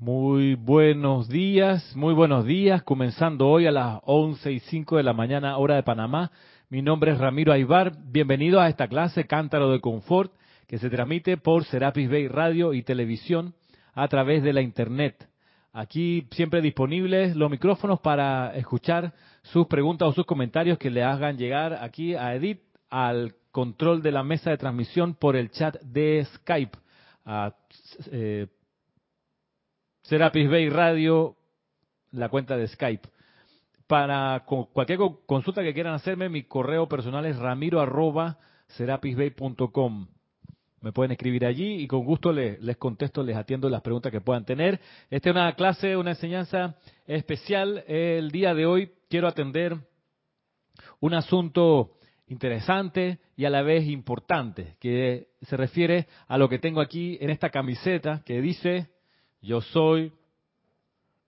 [0.00, 5.12] Muy buenos días, muy buenos días, comenzando hoy a las 11 y 5 de la
[5.12, 6.30] mañana, hora de Panamá.
[6.70, 10.32] Mi nombre es Ramiro Aybar, bienvenido a esta clase Cántaro de Confort,
[10.66, 13.52] que se transmite por Serapis Bay Radio y Televisión
[13.92, 15.28] a través de la Internet.
[15.74, 19.12] Aquí siempre disponibles los micrófonos para escuchar
[19.42, 24.12] sus preguntas o sus comentarios que le hagan llegar aquí a Edith al control de
[24.12, 26.78] la mesa de transmisión por el chat de Skype.
[28.12, 28.46] Eh,
[30.10, 31.36] Serapis Bay Radio,
[32.10, 33.08] la cuenta de Skype.
[33.86, 37.80] Para cualquier consulta que quieran hacerme, mi correo personal es ramiro.
[40.80, 44.20] Me pueden escribir allí y con gusto les, les, contesto, les atiendo las preguntas que
[44.20, 44.80] puedan tener.
[45.10, 46.74] Esta es una clase, una enseñanza
[47.06, 47.84] especial.
[47.86, 49.76] El día de hoy quiero atender
[50.98, 51.92] un asunto
[52.26, 57.30] interesante y a la vez importante, que se refiere a lo que tengo aquí en
[57.30, 58.90] esta camiseta que dice,
[59.40, 60.12] yo soy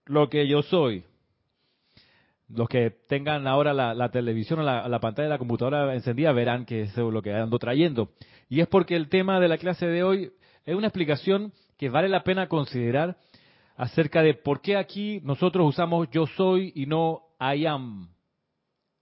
[0.06, 1.04] lo que yo soy.
[2.48, 6.66] Los que tengan ahora la, televisión o la, la, pantalla de la computadora encendida verán
[6.66, 8.10] que es lo que ando trayendo.
[8.48, 10.32] Y es porque el tema de la clase de hoy
[10.64, 13.16] es una explicación que vale la pena considerar
[13.76, 18.08] acerca de por qué aquí nosotros usamos yo soy y no I am.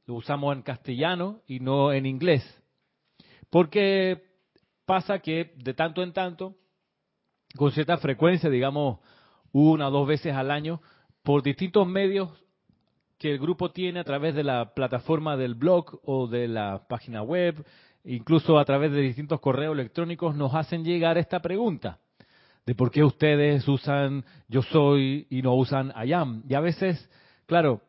[0.06, 2.42] Lo usamos en castellano y no en inglés.
[3.50, 4.22] Porque
[4.86, 6.56] pasa que de tanto en tanto,
[7.56, 8.98] con cierta frecuencia, digamos
[9.52, 10.80] una o dos veces al año,
[11.22, 12.30] por distintos medios
[13.18, 17.22] que el grupo tiene a través de la plataforma del blog o de la página
[17.22, 17.64] web,
[18.04, 21.98] incluso a través de distintos correos electrónicos, nos hacen llegar esta pregunta
[22.64, 26.42] de por qué ustedes usan yo soy y no usan I am.
[26.48, 27.10] Y a veces,
[27.46, 27.82] claro,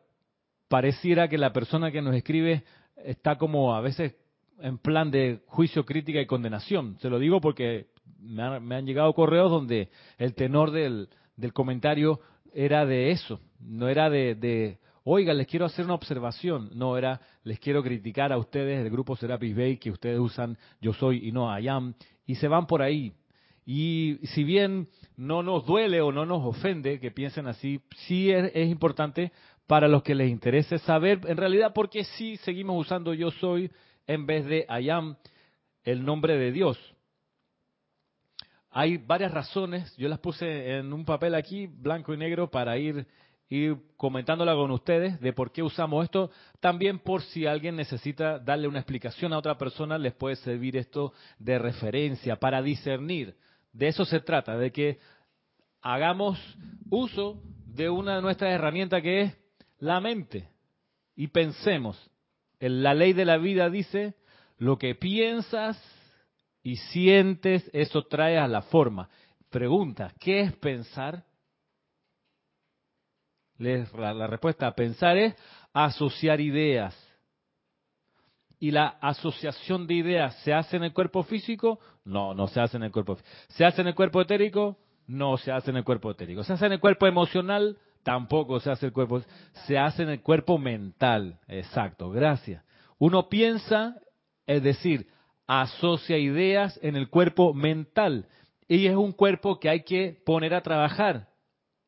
[0.68, 2.64] pareciera que la persona que nos escribe
[2.96, 4.16] está como a veces
[4.58, 6.98] en plan de juicio, crítica y condenación.
[7.00, 12.20] Se lo digo porque me han, llegado correos donde el tenor del, del comentario
[12.52, 17.58] era de eso, no era de, oiga, les quiero hacer una observación, no era, les
[17.58, 21.58] quiero criticar a ustedes, del grupo Serapis Bay, que ustedes usan yo soy y no
[21.58, 21.94] I am,
[22.26, 23.12] y se van por ahí.
[23.64, 28.68] Y si bien no nos duele o no nos ofende que piensen así, sí es,
[28.68, 29.32] importante
[29.66, 33.70] para los que les interese saber en realidad por qué sí seguimos usando yo soy
[34.06, 35.16] en vez de I am,
[35.84, 36.78] el nombre de Dios.
[38.74, 43.06] Hay varias razones, yo las puse en un papel aquí, blanco y negro, para ir,
[43.98, 46.30] comentándola con ustedes de por qué usamos esto.
[46.58, 51.12] También por si alguien necesita darle una explicación a otra persona, les puede servir esto
[51.38, 53.36] de referencia, para discernir.
[53.74, 54.98] De eso se trata, de que
[55.82, 56.38] hagamos
[56.88, 59.38] uso de una de nuestras herramientas que es
[59.80, 60.48] la mente
[61.14, 62.10] y pensemos.
[62.58, 64.14] La ley de la vida dice,
[64.56, 65.78] lo que piensas
[66.62, 69.08] y sientes, eso trae a la forma.
[69.50, 71.24] Pregunta, ¿qué es pensar?
[73.58, 75.34] La, respuesta a pensar es
[75.72, 76.96] asociar ideas.
[78.58, 81.80] ¿Y la asociación de ideas se hace en el cuerpo físico?
[82.04, 83.36] No, no se hace en el cuerpo físico.
[83.48, 84.78] ¿Se hace en el cuerpo etérico?
[85.06, 86.44] No se hace en el cuerpo etérico.
[86.44, 87.76] ¿Se hace en el cuerpo emocional?
[88.04, 89.22] Tampoco se hace en el cuerpo.
[89.66, 91.40] Se hace en el cuerpo mental.
[91.48, 92.64] Exacto, gracias.
[92.98, 93.96] Uno piensa,
[94.46, 95.08] es decir,
[95.60, 98.26] asocia ideas en el cuerpo mental.
[98.68, 101.28] Y es un cuerpo que hay que poner a trabajar,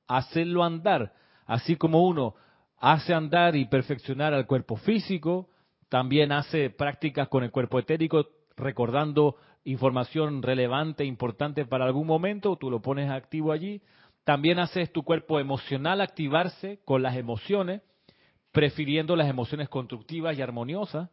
[0.06, 1.14] hacerlo andar.
[1.46, 2.34] Así como uno
[2.78, 5.48] hace andar y perfeccionar al cuerpo físico,
[5.88, 8.26] también hace prácticas con el cuerpo etérico,
[8.56, 13.80] recordando información relevante, importante para algún momento, tú lo pones activo allí.
[14.24, 17.80] También haces tu cuerpo emocional activarse con las emociones,
[18.52, 21.08] prefiriendo las emociones constructivas y armoniosas.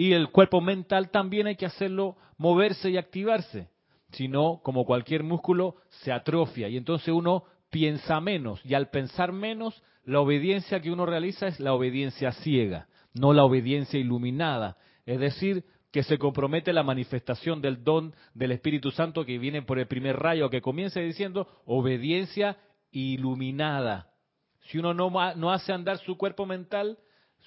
[0.00, 3.68] Y el cuerpo mental también hay que hacerlo moverse y activarse.
[4.12, 8.64] Si no, como cualquier músculo, se atrofia y entonces uno piensa menos.
[8.64, 13.44] Y al pensar menos, la obediencia que uno realiza es la obediencia ciega, no la
[13.44, 14.78] obediencia iluminada.
[15.04, 19.78] Es decir, que se compromete la manifestación del don del Espíritu Santo que viene por
[19.78, 22.56] el primer rayo, que comienza diciendo obediencia
[22.90, 24.08] iluminada.
[24.62, 26.96] Si uno no, no hace andar su cuerpo mental,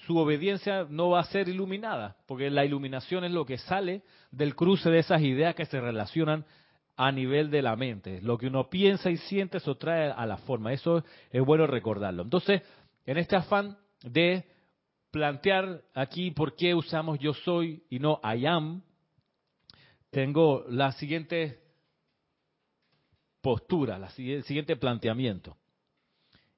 [0.06, 4.54] su obediencia no va a ser iluminada, porque la iluminación es lo que sale del
[4.54, 6.44] cruce de esas ideas que se relacionan
[6.96, 8.20] a nivel de la mente.
[8.22, 10.72] Lo que uno piensa y siente, eso trae a la forma.
[10.72, 12.22] Eso es bueno recordarlo.
[12.22, 12.62] Entonces,
[13.06, 14.44] en este afán de
[15.10, 18.82] plantear aquí por qué usamos yo soy y no I am,
[20.10, 21.60] tengo la siguiente
[23.40, 25.56] postura, la el siguiente planteamiento.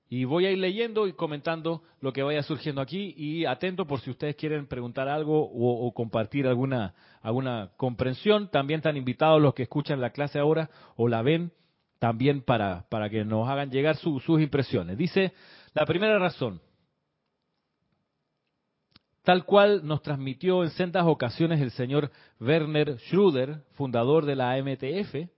[0.08, 4.00] Y voy a ir leyendo y comentando lo que vaya surgiendo aquí y atento por
[4.00, 8.49] si ustedes quieren preguntar algo o, compartir alguna, alguna comprensión.
[8.49, 11.50] También están invitados los que escuchan la clase ahora o la ven
[11.99, 14.97] también para, para que nos hagan llegar sus impresiones.
[14.97, 15.32] Dice,
[15.75, 16.61] la primera razón,
[19.25, 25.29] tal cual nos transmitió en sendas ocasiones el señor Werner Schröder, fundador de la MTF,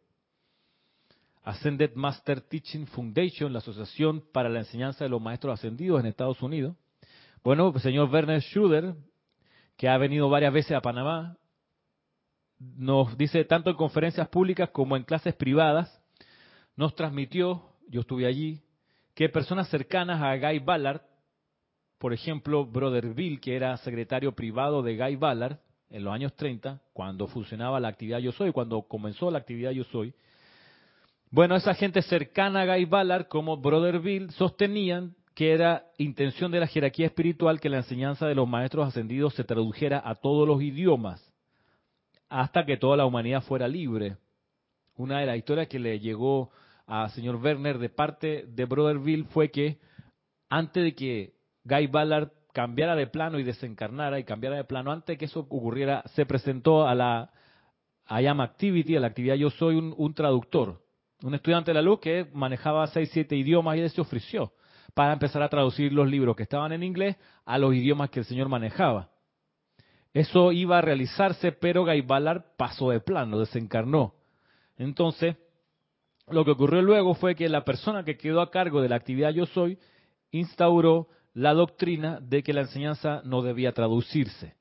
[1.42, 6.42] Ascended Master Teaching Foundation, la Asociación para la Enseñanza de los Maestros Ascendidos en Estados
[6.42, 6.76] Unidos.
[7.42, 8.94] Bueno, el señor Werner Schröder,
[9.76, 11.36] que ha venido varias veces a Panamá,
[12.58, 16.02] nos dice tanto en conferencias públicas como en clases privadas,
[16.76, 18.60] nos transmitió, yo estuve allí,
[19.14, 21.02] que personas cercanas a Guy Ballard
[21.98, 25.58] por ejemplo, Brother Bill, que era secretario privado de Guy Ballard
[25.90, 29.84] en los años 30, cuando funcionaba la actividad Yo Soy, cuando comenzó la actividad Yo
[29.84, 30.14] Soy.
[31.30, 36.60] Bueno, esa gente cercana a Guy Ballard, como Brother Bill, sostenían que era intención de
[36.60, 40.62] la jerarquía espiritual que la enseñanza de los maestros ascendidos se tradujera a todos los
[40.62, 41.22] idiomas,
[42.28, 44.16] hasta que toda la humanidad fuera libre.
[44.96, 46.50] Una de las historias que le llegó
[46.86, 49.78] al señor Werner de parte de Brother Bill fue que
[50.48, 51.34] antes de que
[51.64, 55.40] Guy Ballard cambiara de plano y desencarnara y cambiara de plano, antes de que eso
[55.40, 57.30] ocurriera, se presentó a la
[58.10, 60.80] I Activity, a la actividad Yo Soy, un, traductor,
[61.22, 64.52] un estudiante de la luz que manejaba seis, siete idiomas y él se ofreció
[64.94, 68.24] para empezar a traducir los libros que estaban en inglés a los idiomas que el
[68.24, 69.10] señor manejaba.
[70.12, 74.14] Eso iba a realizarse, pero Guy Ballard pasó de plano, desencarnó.
[74.76, 75.36] Entonces,
[76.28, 79.30] lo que ocurrió luego fue que la persona que quedó a cargo de la actividad
[79.30, 79.78] Yo Soy
[80.30, 84.56] instauró la doctrina de que la enseñanza no debía traducirse.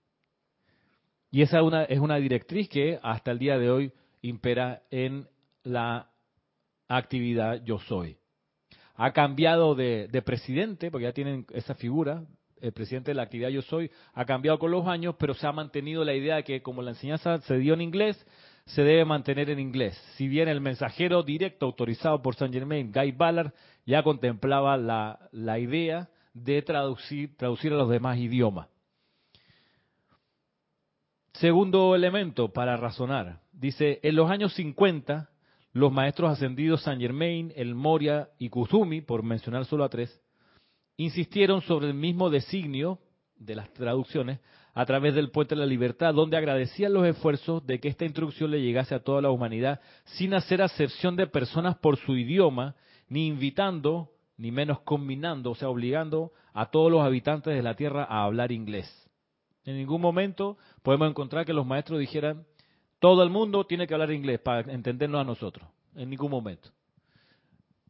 [1.31, 1.59] Y esa
[1.89, 5.27] es una directriz que hasta el día de hoy impera en
[5.63, 6.09] la
[6.87, 8.17] actividad Yo Soy.
[8.95, 12.23] Ha cambiado de, presidente, porque ya tienen esa figura,
[12.59, 15.51] el presidente de la actividad Yo Soy, ha cambiado con los años, pero se ha
[15.51, 18.25] mantenido la idea de que como la enseñanza se dio en inglés,
[18.65, 19.95] se debe mantener en inglés.
[20.15, 23.53] Si bien el mensajero directo autorizado por Saint Germain, Guy Ballard,
[23.85, 28.67] ya contemplaba la, la idea de traducir, traducir a los demás idiomas.
[31.33, 33.41] Segundo elemento para razonar.
[33.51, 35.29] Dice, en los años 50,
[35.77, 40.21] los maestros ascendidos Saint Germain, El Moria y Kuzumi, por mencionar solo a tres,
[40.97, 42.97] insistieron sobre el mismo designio
[43.35, 44.39] de las traducciones
[44.73, 48.49] a través del puente de la libertad, donde agradecían los esfuerzos de que esta instrucción
[48.49, 52.75] le llegase a toda la humanidad sin hacer acepción de personas por su idioma,
[53.07, 58.03] ni invitando ni menos combinando, o sea, obligando a todos los habitantes de la Tierra
[58.03, 58.91] a hablar inglés.
[59.63, 62.45] En ningún momento podemos encontrar que los maestros dijeran,
[62.99, 65.67] todo el mundo tiene que hablar inglés para entendernos a nosotros.
[65.95, 66.69] En ningún momento.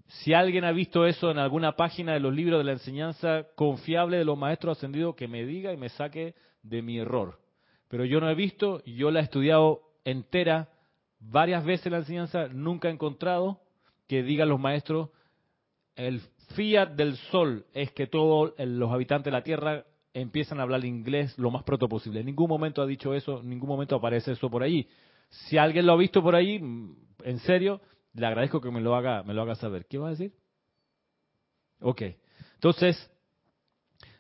[0.08, 4.18] Si alguien ha visto eso en alguna página de los libros de la enseñanza confiable
[4.18, 7.40] de los maestros ascendidos, que me diga y me saque de mi error.
[7.90, 10.70] Pero yo no he visto, yo la he estudiado entera
[11.20, 13.60] varias veces la enseñanza, nunca he encontrado
[14.08, 15.10] que digan los maestros
[15.98, 16.22] el
[16.56, 19.84] fiat del sol es que todos los habitantes de la Tierra
[20.14, 22.22] empiezan a hablar inglés lo más pronto posible.
[22.22, 24.88] En ningún momento ha dicho eso, en ningún momento aparece eso por ahí.
[25.30, 27.82] Si alguien lo ha visto por ahí, mm, en serio,
[28.14, 29.86] le agradezco que me lo haga, me lo haga saber.
[29.86, 30.34] ¿Qué va a decir?
[31.82, 32.02] Ok.
[32.56, 33.12] Entonces,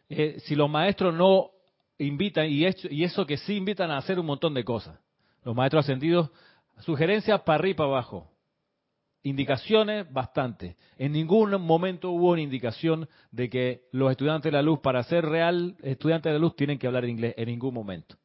[0.10, 1.52] eh, si los maestros no
[1.98, 5.00] invitan, y, y eso que sí invitan a hacer un montón de cosas,
[5.44, 6.30] los maestros ascendidos,
[6.80, 8.37] sugerencias para arriba y para abajo.
[9.24, 10.78] Indicaciones, bastante.
[10.98, 15.26] En ningún momento hubo una indicación de que los estudiantes de la luz, para ser
[15.26, 17.34] real estudiantes de la luz, tienen que hablar inglés.
[17.38, 18.16] En ningún momento.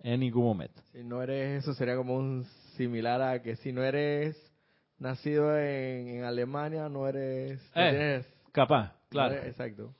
[0.00, 0.80] En ningún momento.
[0.92, 2.44] Si no eres, eso sería como un
[2.76, 4.36] similar a que si no eres
[4.98, 7.60] nacido en, Alemania, no eres.
[7.74, 9.34] Eh, capaz, claro.
[9.34, 9.94] exacto.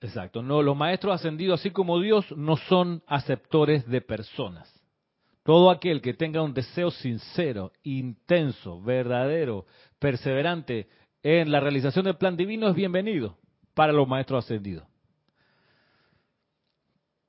[0.00, 0.42] Exacto.
[0.42, 4.70] No, los maestros ascendidos, así como Dios, no son aceptores de personas.
[5.44, 9.66] Todo aquel que tenga un deseo sincero, intenso, verdadero,
[9.98, 10.88] perseverante
[11.22, 13.36] en la realización del plan divino es bienvenido
[13.74, 14.86] para los maestros ascendidos.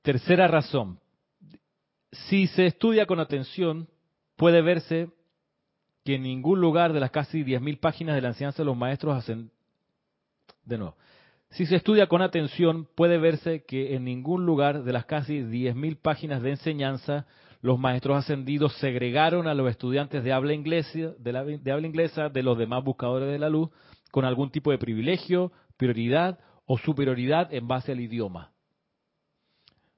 [0.00, 0.98] Tercera razón.
[2.10, 3.86] Si se estudia con atención,
[4.36, 5.10] puede verse
[6.02, 9.14] que en ningún lugar de las casi 10.000 páginas de la enseñanza de los maestros
[9.14, 9.52] ascendidos,
[10.64, 10.96] de nuevo,
[11.50, 15.98] si se estudia con atención, puede verse que en ningún lugar de las casi 10.000
[16.00, 17.26] páginas de enseñanza
[17.66, 22.56] los maestros ascendidos segregaron a los estudiantes de habla, inglesa, de, habla inglesa de los
[22.56, 23.70] demás buscadores de la luz
[24.12, 28.52] con algún tipo de privilegio, prioridad o superioridad en base al idioma.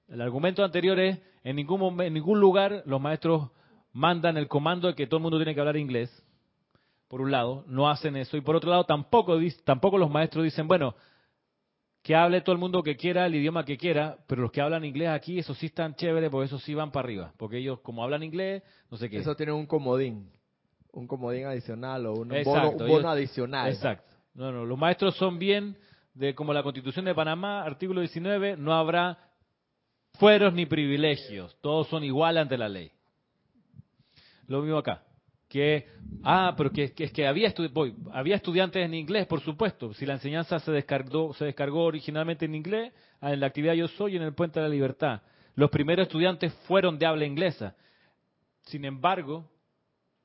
[0.09, 3.51] El argumento anterior es, en ningún, en ningún lugar los maestros
[3.93, 6.25] mandan el comando de que todo el mundo tiene que hablar inglés,
[7.07, 10.69] por un lado, no hacen eso, y por otro lado tampoco, tampoco los maestros dicen,
[10.69, 10.95] bueno,
[12.09, 14.83] que hable todo el mundo que quiera, el idioma que quiera, pero los que hablan
[14.83, 18.03] inglés aquí, eso sí están chéveres, porque eso sí van para arriba, porque ellos como
[18.03, 19.19] hablan inglés, no sé qué.
[19.19, 20.31] Eso tiene un comodín.
[20.91, 23.69] un comodín adicional o un bono, Exacto, un bono ellos- adicional.
[23.69, 24.11] Exacto.
[24.33, 25.77] No, no, los maestros son bien
[26.15, 29.19] de como la Constitución de Panamá, artículo 19, no habrá
[30.15, 32.91] fueros ni privilegios, todos son iguales ante la ley.
[34.47, 35.03] Lo mismo acá.
[35.49, 35.87] Que,
[36.25, 39.95] ah, pero que, que es que había, estu- voy, había estudiantes en inglés, por supuesto.
[39.95, 43.89] Si la enseñanza se descargó, se descargó originalmente en inglés, ah, en la actividad Yo
[43.89, 45.23] Soy en el Puente de la Libertad.
[45.55, 47.75] Los primeros estudiantes fueron de habla inglesa.
[48.67, 49.51] Sin embargo,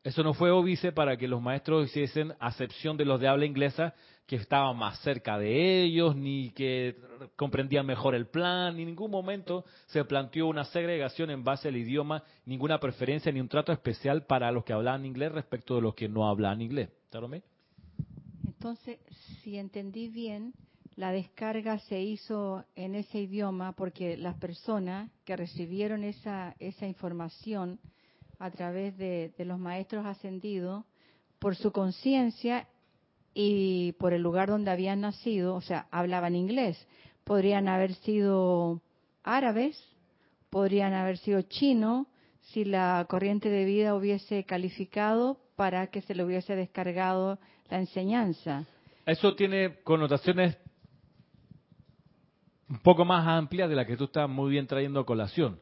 [0.03, 3.93] eso no fue óbice para que los maestros hiciesen acepción de los de habla inglesa
[4.25, 6.95] que estaban más cerca de ellos, ni que
[7.35, 11.77] comprendían mejor el plan, ni en ningún momento se planteó una segregación en base al
[11.77, 15.95] idioma, ninguna preferencia ni un trato especial para los que hablaban inglés respecto de los
[15.95, 16.89] que no hablaban inglés.
[17.05, 17.43] ¿Está bien?
[18.47, 18.99] Entonces,
[19.41, 20.53] si entendí bien,
[20.95, 27.79] la descarga se hizo en ese idioma porque las personas que recibieron esa, esa información
[28.39, 30.85] a través de los maestros ascendidos,
[31.39, 32.69] por su conciencia
[33.33, 36.87] y por el lugar donde habían nacido, o sea, hablaban inglés.
[37.23, 38.81] Podrían haber sido
[39.23, 39.81] árabes,
[40.49, 42.07] podrían haber sido chinos,
[42.41, 48.65] si la corriente de vida hubiese calificado para que se le hubiese descargado la enseñanza.
[49.05, 50.57] Eso tiene connotaciones
[52.69, 55.59] un poco más amplias de las que tú estás muy bien trayendo a colación.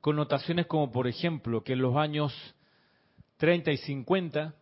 [0.00, 2.32] Connotaciones como, por ejemplo, que en los años
[3.36, 4.54] 30 y 50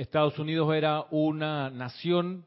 [0.00, 2.46] Estados Unidos era una nación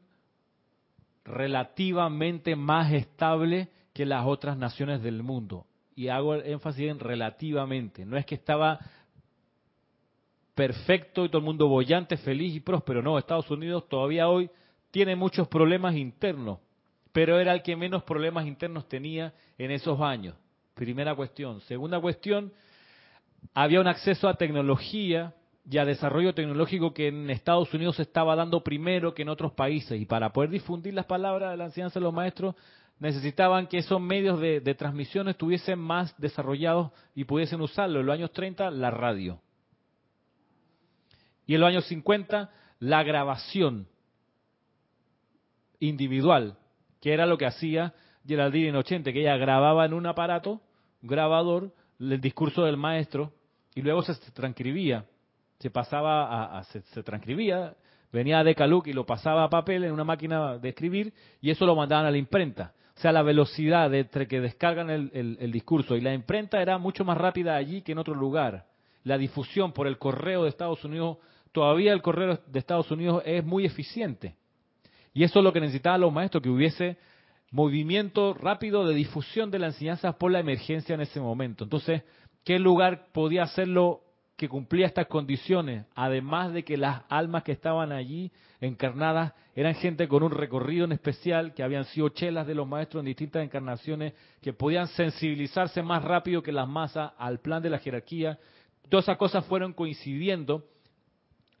[1.24, 5.64] relativamente más estable que las otras naciones del mundo.
[5.94, 8.04] Y hago énfasis en relativamente.
[8.04, 8.80] No es que estaba
[10.56, 13.02] perfecto y todo el mundo bollante, feliz y próspero.
[13.02, 14.50] No, Estados Unidos todavía hoy
[14.90, 16.58] tiene muchos problemas internos,
[17.12, 20.34] pero era el que menos problemas internos tenía en esos años.
[20.74, 21.60] Primera cuestión.
[21.60, 22.52] Segunda cuestión,
[23.54, 25.32] había un acceso a tecnología
[25.68, 29.52] y a desarrollo tecnológico que en Estados Unidos se estaba dando primero que en otros
[29.52, 29.98] países.
[30.00, 32.54] Y para poder difundir las palabras de la enseñanza de los maestros,
[32.98, 38.00] necesitaban que esos medios de, transmisión estuviesen más desarrollados y pudiesen usarlo.
[38.00, 39.40] En los años 30, la radio.
[41.46, 43.88] Y en los años 50, la grabación
[45.80, 46.58] individual,
[47.00, 47.94] que era lo que hacía
[48.26, 50.60] Geraldine en 80, que ella grababa en un aparato,
[51.02, 53.32] grabador, el discurso del maestro,
[53.74, 55.04] y luego se transcribía,
[55.64, 57.72] se pasaba a, se transcribía,
[58.12, 61.64] venía de Caluc y lo pasaba a papel en una máquina de escribir, y eso
[61.64, 62.74] lo mandaban a la imprenta.
[62.94, 66.60] O sea, la velocidad de entre que descargan el, el- el discurso y la imprenta
[66.60, 68.66] era mucho más rápida allí que en otro lugar.
[69.04, 71.16] La difusión por el correo de Estados Unidos,
[71.50, 74.34] todavía el correo de Estados Unidos es muy eficiente.
[75.14, 76.98] Y eso es lo que necesitaban los maestros, que hubiese
[77.52, 81.64] movimiento rápido de difusión de la enseñanza por la emergencia en ese momento.
[81.64, 82.02] Entonces,
[82.44, 84.02] ¿qué lugar podía hacerlo
[84.36, 85.86] que cumplía estas condiciones?
[85.94, 90.92] Además de que las almas que estaban allí encarnadas eran gente con un recorrido en
[90.92, 96.02] especial, que habían sido chelas de los maestros en distintas encarnaciones, que podían sensibilizarse más
[96.02, 98.38] rápido que las masas al plan de la jerarquía.
[98.88, 100.64] Todas esas cosas fueron coincidiendo.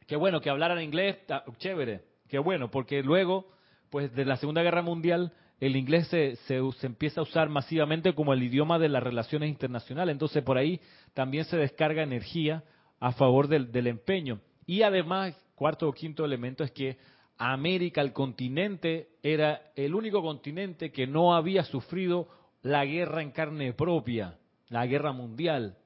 [0.06, 1.18] Qué bueno que hablaran inglés,
[1.58, 3.48] chévere, qué bueno, porque luego,
[3.90, 8.14] pues de la Segunda Guerra Mundial, el inglés se, se, se empieza a usar masivamente
[8.14, 10.12] como el idioma de las relaciones internacionales.
[10.12, 10.80] Entonces por ahí
[11.14, 12.64] también se descarga energía
[13.00, 14.40] a favor del, del empeño.
[14.66, 16.96] Y además, cuarto o quinto elemento es que
[17.36, 22.28] América, el continente, era el único continente que no había sufrido
[22.62, 25.76] la guerra en carne propia, la guerra mundial.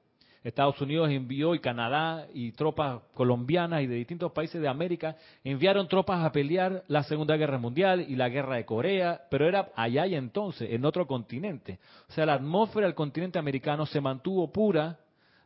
[0.43, 5.87] Estados Unidos envió y Canadá y tropas colombianas y de distintos países de América enviaron
[5.87, 10.07] tropas a pelear la Segunda Guerra Mundial y la Guerra de Corea, pero era allá
[10.07, 11.79] y entonces, en otro continente.
[12.07, 14.97] O sea, la atmósfera del continente americano se mantuvo pura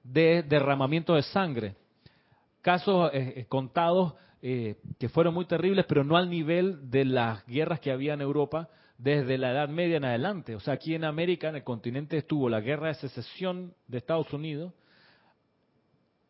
[0.03, 1.75] de derramamiento de sangre.
[2.61, 7.45] Casos eh, eh, contados eh, que fueron muy terribles, pero no al nivel de las
[7.47, 10.55] guerras que había en Europa desde la Edad Media en adelante.
[10.55, 14.31] O sea, aquí en América, en el continente, estuvo la guerra de secesión de Estados
[14.33, 14.73] Unidos,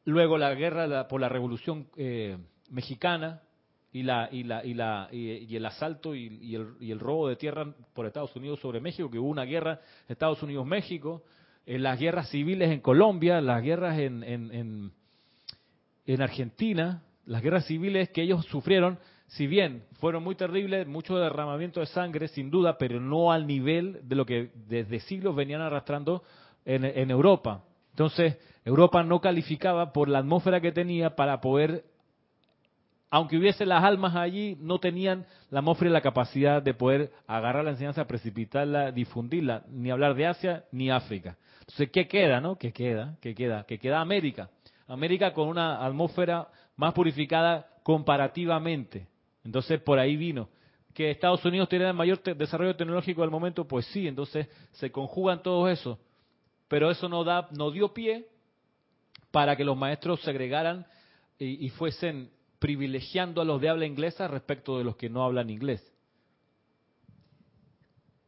[0.05, 2.37] luego la guerra por la Revolución eh,
[2.69, 3.41] Mexicana
[3.91, 7.35] y la y la y la y, el asalto y, el, y el robo de
[7.35, 11.23] tierra por Estados Unidos sobre México, que hubo una guerra Estados Unidos México,
[11.65, 14.91] eh, las guerras civiles en Colombia, las guerras en, en, en
[16.05, 21.79] en Argentina, las guerras civiles que ellos sufrieron, si bien fueron muy terribles, mucho derramamiento
[21.79, 26.23] de sangre, sin duda, pero no al nivel de lo que desde siglos venían arrastrando
[26.65, 27.63] en, en Europa.
[27.93, 31.85] Entonces, Europa no calificaba por la atmósfera que tenía para poder,
[33.09, 37.63] aunque hubiese las almas allí, no tenían la atmósfera y la capacidad de poder agarrar
[37.63, 41.37] la enseñanza, precipitarla, difundirla, ni hablar de Asia ni África.
[41.61, 42.57] Entonces, ¿qué queda, no?
[42.57, 43.15] ¿Qué queda?
[43.21, 43.65] ¿Qué queda?
[43.65, 44.49] ¿Qué queda América?
[44.87, 49.07] América con una atmósfera más purificada comparativamente.
[49.43, 50.49] Entonces por ahí vino.
[50.93, 55.41] Que Estados Unidos tiene el mayor desarrollo tecnológico del momento, pues sí, entonces se conjugan
[55.41, 55.99] todos eso.
[56.73, 58.27] Pero eso no, da, no dio pie
[59.29, 60.87] para que los maestros segregaran
[61.37, 65.51] y, y fuesen privilegiando a los de habla inglesa respecto de los que no hablan
[65.51, 65.87] inglés.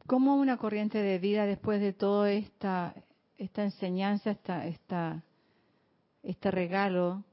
[0.06, 2.94] ¿Cómo una corriente de vida después de toda esta,
[3.36, 5.24] esta enseñanza, esta, esta,
[6.22, 7.24] este regalo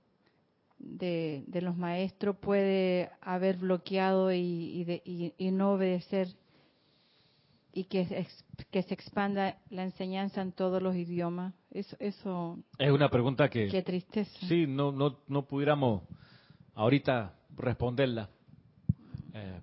[0.79, 6.29] de, los maestros puede haber bloqueado y, y, no obedecer
[7.73, 8.27] y que,
[8.71, 11.53] que se expanda la enseñanza en todos los idiomas?
[11.71, 13.67] Eso, eso es una pregunta que...
[13.67, 14.31] Qué tristeza.
[14.47, 16.03] Sí, no, no, no pudiéramos
[16.75, 18.29] ahorita responderla.
[19.33, 19.59] Eh,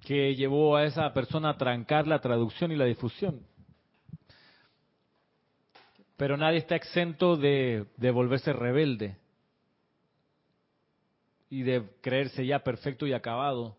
[0.00, 3.40] que llevó a esa persona a trancar la traducción y la difusión.
[6.16, 9.16] Pero nadie está exento de, de volverse rebelde
[11.50, 13.76] y de creerse ya perfecto y acabado.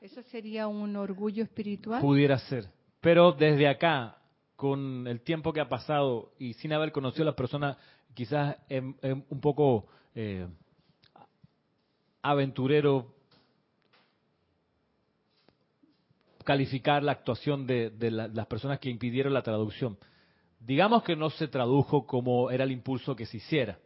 [0.00, 2.00] ¿Eso sería un orgullo espiritual?
[2.00, 2.68] Pudiera ser.
[3.00, 4.18] Pero desde acá,
[4.54, 7.76] con el tiempo que ha pasado y sin haber conocido a la persona,
[8.14, 10.46] quizás es, un poco eh,
[12.22, 13.14] aventurero
[16.44, 19.98] calificar la actuación de, las personas que impidieron la traducción.
[20.60, 23.78] Digamos que no se tradujo como era el impulso que se hiciera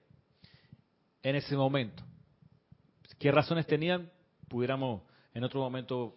[1.22, 2.04] en ese momento.
[3.18, 4.10] ¿Qué razones tenían?
[4.48, 5.02] Pudiéramos
[5.34, 6.16] en otro momento,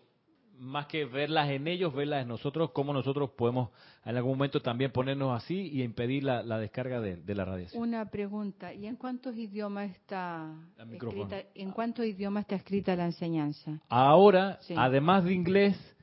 [0.57, 3.69] más que verlas en ellos, verlas en nosotros, cómo nosotros podemos
[4.05, 7.81] en algún momento también ponernos así y impedir la, descarga de, la radiación.
[7.81, 10.53] Una pregunta, ¿y en cuántos idiomas está
[10.91, 13.81] escrita, en cuántos idiomas está escrita la enseñanza?
[13.89, 15.95] Ahora, además de inglés,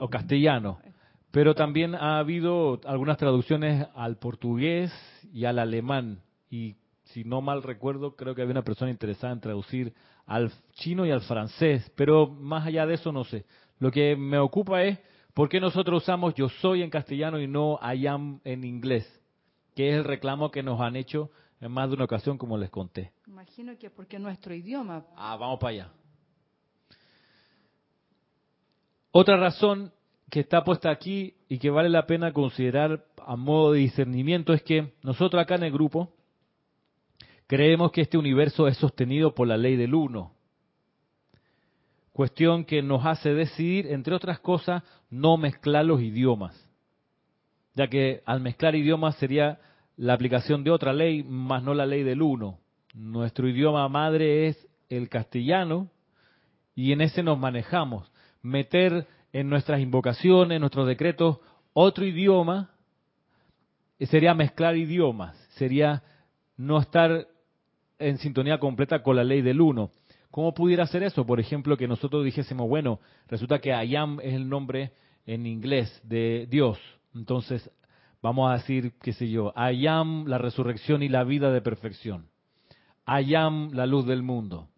[0.00, 0.78] o castellano,
[1.30, 4.92] pero también ha habido algunas traducciones al portugués
[5.32, 6.20] y al alemán.
[6.50, 9.94] Y si no mal recuerdo, creo que había una persona interesada en traducir
[10.32, 13.44] al chino y al francés, pero más allá de eso no sé.
[13.78, 14.98] Lo que me ocupa es
[15.34, 19.06] por qué nosotros usamos yo soy en castellano y no I am en inglés,
[19.76, 21.30] que es el reclamo que nos han hecho
[21.60, 23.12] en más de una ocasión, como les conté.
[23.26, 25.04] Imagino que porque nuestro idioma.
[25.16, 25.92] Ah, vamos para allá.
[29.10, 29.92] Otra razón
[30.30, 34.62] que está puesta aquí y que vale la pena considerar a modo de discernimiento es
[34.62, 36.14] que nosotros acá en el grupo
[37.46, 40.32] creemos que este universo es sostenido por la ley del uno.
[42.12, 46.68] Cuestión que nos hace decidir, entre otras cosas, no mezclar los idiomas.
[47.74, 49.60] Ya que al mezclar idiomas sería
[49.96, 52.58] la aplicación de otra ley, más no la ley del uno.
[52.94, 55.88] Nuestro idioma madre es el castellano
[56.74, 58.10] y en ese nos manejamos
[58.42, 61.38] meter en nuestras invocaciones, en nuestros decretos,
[61.72, 62.70] otro idioma,
[64.00, 66.02] sería mezclar idiomas, sería
[66.56, 67.28] no estar
[68.02, 69.90] en sintonía completa con la ley del uno.
[70.30, 71.26] ¿Cómo pudiera ser eso?
[71.26, 74.92] Por ejemplo, que nosotros dijésemos, bueno, resulta que Ayam es el nombre
[75.26, 76.78] en inglés de Dios.
[77.14, 77.70] Entonces,
[78.22, 82.26] vamos a decir, qué sé yo, Ayam, la resurrección y la vida de perfección.
[83.04, 84.68] Ayam, la luz del mundo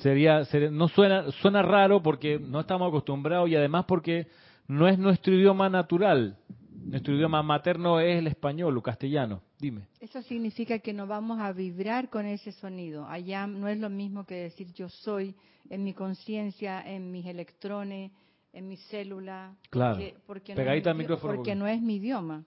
[0.00, 4.26] sería, no suena suena raro porque no estamos acostumbrados y además porque
[4.66, 6.36] no es nuestro idioma natural.
[6.84, 9.42] Nuestro idioma materno es el español o castellano.
[9.60, 9.82] Dime.
[10.00, 13.06] Eso significa que no vamos a vibrar con ese sonido.
[13.06, 15.34] Allá no es lo mismo que decir yo soy
[15.68, 18.10] en mi conciencia, en mis electrones,
[18.52, 19.54] en mi célula.
[19.68, 20.02] Claro.
[20.26, 22.44] Porque, no, micrófono porque no es mi idioma.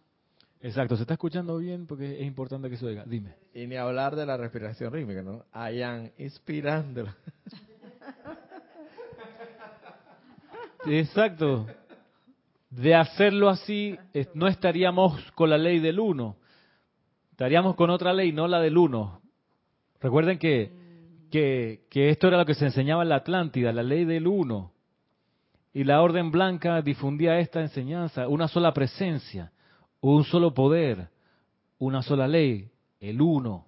[0.60, 3.04] Exacto, se está escuchando bien porque es importante que se oiga.
[3.06, 3.36] Dime.
[3.54, 5.46] Y ni hablar de la respiración rítmica, ¿no?
[5.52, 7.06] Hayan inspirando.
[10.86, 11.68] Exacto.
[12.70, 13.98] De hacerlo así,
[14.34, 16.38] no estaríamos con la ley del uno.
[17.34, 19.22] Estaríamos con otra ley, no la del uno.
[20.00, 20.72] Recuerden que,
[21.30, 24.72] que, esto era lo que se enseñaba en la Atlántida, la ley del uno.
[25.74, 29.52] Y la Orden Blanca difundía esta enseñanza, una sola presencia
[30.04, 31.08] un solo poder,
[31.80, 32.70] una sola ley,
[33.00, 33.68] el uno.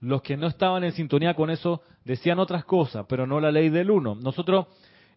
[0.00, 3.68] Los que no estaban en sintonía con eso decían otras cosas, pero no la ley
[3.68, 4.14] del uno.
[4.14, 4.66] Nosotros,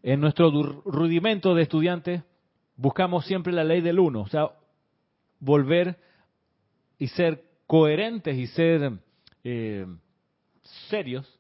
[0.02, 0.50] en nuestro
[0.86, 2.24] rudimento de estudiantes,
[2.76, 4.50] buscamos siempre la ley del uno, o sea,
[5.40, 5.98] volver
[6.98, 9.00] y ser coherentes y ser
[9.44, 9.86] eh,
[10.90, 11.40] serios,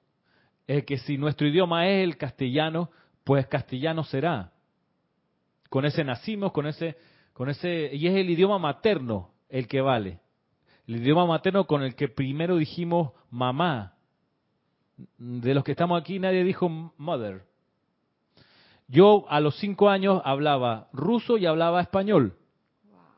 [0.67, 2.89] es que si nuestro idioma es el castellano,
[3.23, 4.51] pues castellano será.
[5.69, 6.97] Con ese nacimos, con ese
[7.33, 10.19] con ese y es el idioma materno el que vale.
[10.87, 13.95] El idioma materno con el que primero dijimos mamá.
[15.17, 17.43] De los que estamos aquí nadie dijo mother.
[18.87, 22.37] Yo a los cinco años hablaba ruso y hablaba español.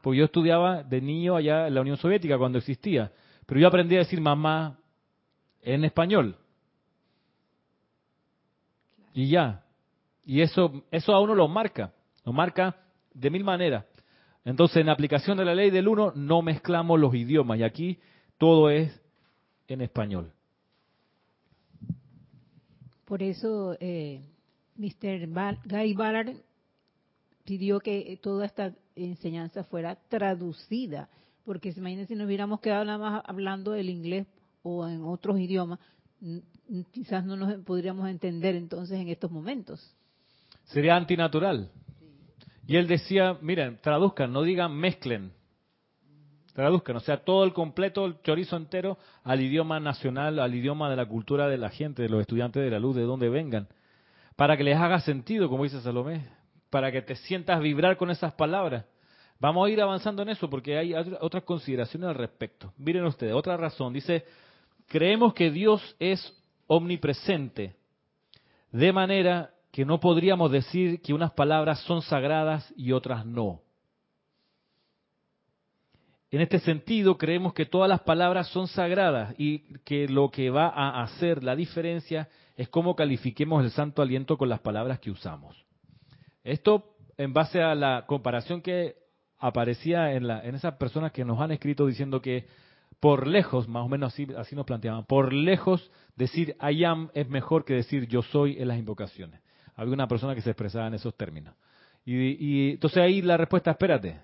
[0.08, 3.12] Porque yo estudiaba de niño allá en la Unión Soviética cuando existía.
[3.46, 4.80] Pero yo aprendí a decir mamá
[5.62, 6.38] en español.
[9.14, 9.66] Y ya.
[10.24, 11.92] Y eso, eso a uno lo marca.
[12.24, 12.78] Lo marca
[13.14, 13.84] de mil maneras.
[14.46, 17.60] Entonces, en aplicación de la ley del uno, no mezclamos los idiomas.
[17.60, 18.00] Y aquí
[18.38, 18.98] todo es
[19.68, 20.32] en español.
[23.04, 24.22] Por eso, eh,
[24.78, 25.28] Mr.
[25.66, 26.34] Guy Ballard
[27.44, 28.74] pidió que toda esta
[29.06, 31.10] enseñanza fuera traducida,
[31.46, 34.28] porque se imaginen si nos hubiéramos quedado nada más hablando del inglés
[34.64, 35.80] o en otros idiomas,
[36.92, 39.96] quizás no nos podríamos entender entonces en estos momentos.
[40.66, 41.72] Sería antinatural.
[42.66, 45.32] Y él decía, miren, traduzcan, no digan mezclen.
[46.54, 50.96] Traduzcan, o sea, todo el completo, el chorizo entero al idioma nacional, al idioma de
[50.96, 53.68] la cultura de la gente, de los estudiantes de la luz, de donde vengan.
[54.36, 56.28] Para que les haga sentido, como dice Salomé,
[56.70, 58.86] para que te sientas vibrar con esas palabras.
[59.40, 62.74] Vamos a ir avanzando en eso porque hay otras consideraciones al respecto.
[62.78, 63.94] Miren ustedes, otra razón.
[63.94, 64.26] Dice,
[64.88, 66.34] creemos que Dios es
[66.66, 67.76] omnipresente,
[68.72, 73.62] de manera que no podríamos decir que unas palabras son sagradas y otras no.
[76.30, 80.68] En este sentido, creemos que todas las palabras son sagradas y que lo que va
[80.68, 82.28] a hacer la diferencia
[82.58, 85.67] es cómo califiquemos el santo aliento con las palabras que usamos.
[86.48, 88.96] Esto en base a la comparación que
[89.38, 92.48] aparecía en, la, en esas personas que nos han escrito diciendo que
[93.02, 97.66] por lejos, más o menos así, nos planteaban, por lejos decir I am es mejor
[97.66, 99.42] que decir yo soy en las invocaciones.
[99.76, 101.54] Había una persona que se expresaba en esos términos.
[102.06, 104.20] Y, y entonces ahí la respuesta, espérate.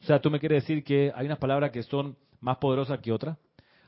[0.00, 3.10] O sea, tú me quieres decir que hay unas palabras que son más poderosas que
[3.12, 3.36] otras.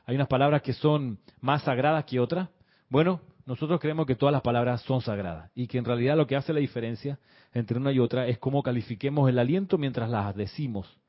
[0.05, 2.49] Hay unas palabras que son más sagradas que otras.
[2.89, 6.35] Bueno, nosotros creemos que todas las palabras son sagradas y que en realidad lo que
[6.35, 7.17] hace la diferencia
[7.51, 10.99] entre una y otra es cómo califiquemos el aliento mientras las decimos.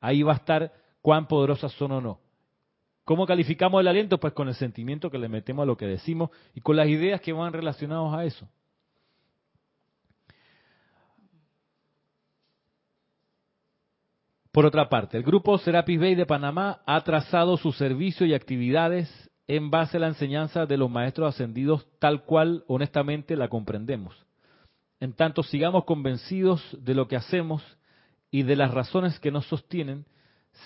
[0.00, 2.18] Ahí va a estar cuán poderosas son o no.
[3.04, 4.18] ¿Cómo calificamos el aliento?
[4.18, 7.20] Pues con el sentimiento que le metemos a lo que decimos y con las ideas
[7.20, 8.48] que van relacionadas a eso.
[14.52, 19.29] Por otra parte, el grupo Serapis Bay de Panamá ha trazado su servicio y actividades
[19.56, 24.14] en base a la enseñanza de los maestros ascendidos tal cual honestamente la comprendemos.
[25.00, 27.60] En tanto sigamos convencidos de lo que hacemos
[28.30, 30.06] y de las razones que nos sostienen,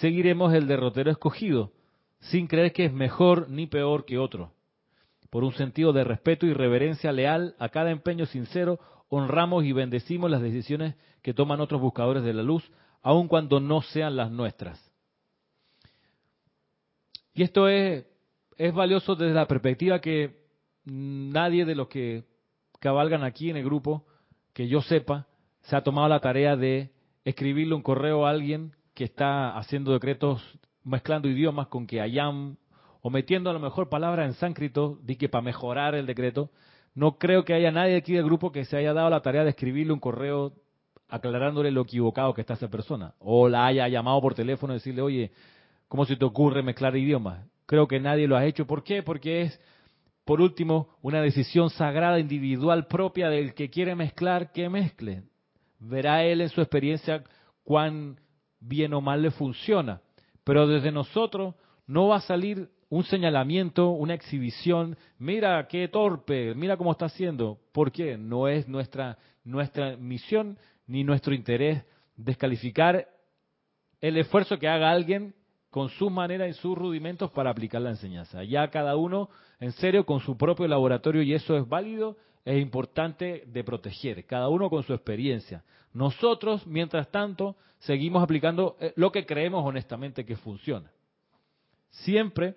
[0.01, 1.73] seguiremos el derrotero escogido,
[2.21, 4.53] sin creer que es mejor ni peor que otro.
[5.31, 10.31] Por un sentido de respeto y reverencia leal a cada empeño sincero, honramos y bendecimos
[10.31, 12.71] las decisiones que toman otros buscadores de la luz,
[13.01, 14.79] aun cuando no sean las nuestras.
[17.33, 18.05] Y esto es
[18.57, 20.45] es valioso desde la perspectiva que
[20.85, 22.25] nadie de los que
[22.81, 24.05] cabalgan aquí en el grupo,
[24.53, 25.27] que yo sepa,
[25.63, 26.91] se ha tomado la tarea de
[27.25, 30.43] escribirle un correo a alguien que está haciendo decretos
[30.85, 32.59] mezclando idiomas con que hayan
[33.01, 36.51] o metiendo a lo mejor palabras en sánscrito, di que para mejorar el decreto.
[36.95, 39.51] No creo que haya nadie aquí del grupo que se haya dado la tarea de
[39.51, 40.53] escribirle un correo
[41.09, 43.15] aclarándole lo equivocado que está esa persona.
[43.19, 45.33] O la haya llamado por teléfono y decirle, oye,
[45.89, 47.45] ¿cómo se te ocurre mezclar idiomas?
[47.67, 48.67] Creo que nadie lo ha hecho.
[48.67, 49.03] ¿Por qué?
[49.03, 49.61] Porque es,
[50.25, 55.23] por último, una decisión sagrada, individual, propia del que quiere mezclar, que mezcle.
[55.79, 57.25] Verá él en su experiencia
[57.63, 58.21] cuán
[58.61, 60.01] bien o mal le funciona.
[60.45, 61.55] Pero desde nosotros
[61.87, 67.59] no va a salir un señalamiento, una exhibición, mira qué torpe, mira cómo está haciendo.
[67.73, 68.17] ¿Por qué?
[68.17, 71.83] No es nuestra, nuestra misión ni nuestro interés
[72.17, 73.09] descalificar
[74.01, 75.35] el esfuerzo que haga alguien
[75.75, 78.45] con su manera y sus rudimentos para aplicar la enseñanza.
[78.45, 83.43] Ya cada uno, en serio, con su propio laboratorio, y eso es válido, es importante
[83.49, 85.65] de proteger, cada uno con su experiencia.
[85.93, 90.93] Nosotros, mientras tanto, seguimos aplicando eh, lo que creemos honestamente que funciona.
[91.91, 92.55] Siempre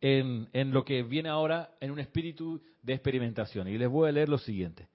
[0.00, 3.68] en, en lo que viene ahora en un espíritu de experimentación.
[3.68, 4.88] Y les voy a leer lo siguiente.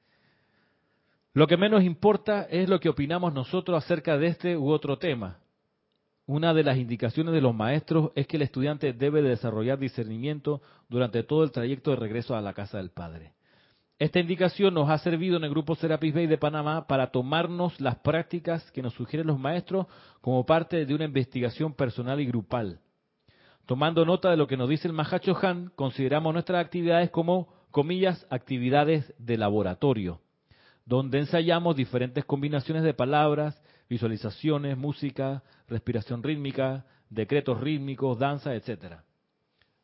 [1.32, 5.40] Lo que menos importa es lo que opinamos nosotros acerca de este u otro tema
[6.25, 11.23] una de las indicaciones de los maestros es que el estudiante debe desarrollar discernimiento durante
[11.23, 13.34] todo el trayecto de regreso a la casa del Padre.
[14.01, 17.97] Esta indicación nos ha servido en el grupo Serapis Bay de Panamá para tomarnos las
[17.97, 19.86] prácticas que nos sugieren los maestros
[20.21, 22.79] como parte de una investigación personal y grupal.
[23.67, 28.25] Tomando nota de lo que nos dice el Mahacho Han, consideramos nuestras actividades como, comillas,
[28.31, 30.19] actividades de laboratorio,
[30.84, 39.04] donde ensayamos diferentes combinaciones de palabras, visualizaciones, música, respiración rítmica, decretos rítmicos, danza, etcétera.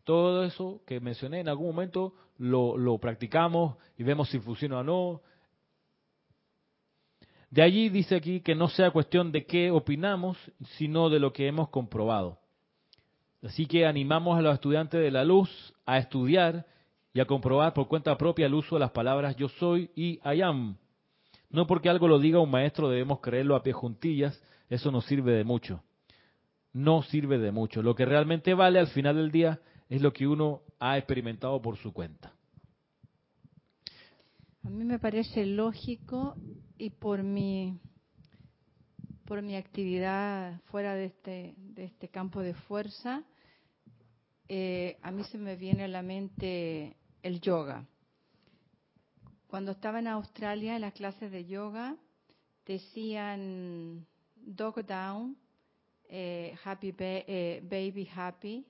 [0.05, 4.83] Todo eso que mencioné en algún momento lo, lo practicamos y vemos si funciona o
[4.85, 5.21] no.
[7.49, 10.37] De allí dice aquí que no sea cuestión de qué opinamos,
[10.77, 12.39] sino de lo que hemos comprobado.
[13.43, 15.49] Así que animamos a los estudiantes de la luz
[15.85, 16.65] a estudiar
[17.11, 20.43] y a comprobar por cuenta propia el uso de las palabras yo soy y I
[20.43, 20.77] am.
[21.49, 25.31] No porque algo lo diga un maestro debemos creerlo a pie juntillas, eso no sirve
[25.33, 25.83] de mucho.
[26.73, 27.81] No sirve de mucho.
[27.81, 31.77] Lo que realmente vale al final del día es lo que uno ha experimentado por
[31.77, 32.33] su cuenta.
[34.63, 36.35] A mí me parece lógico
[36.77, 37.79] y por mi
[39.25, 43.23] por mi actividad fuera de este de este campo de fuerza,
[44.49, 47.85] eh, a mí se me viene a la mente el yoga.
[49.47, 51.95] Cuando estaba en Australia en las clases de yoga
[52.65, 54.05] decían
[54.35, 55.37] dog down,
[56.09, 58.65] eh, happy eh, baby happy,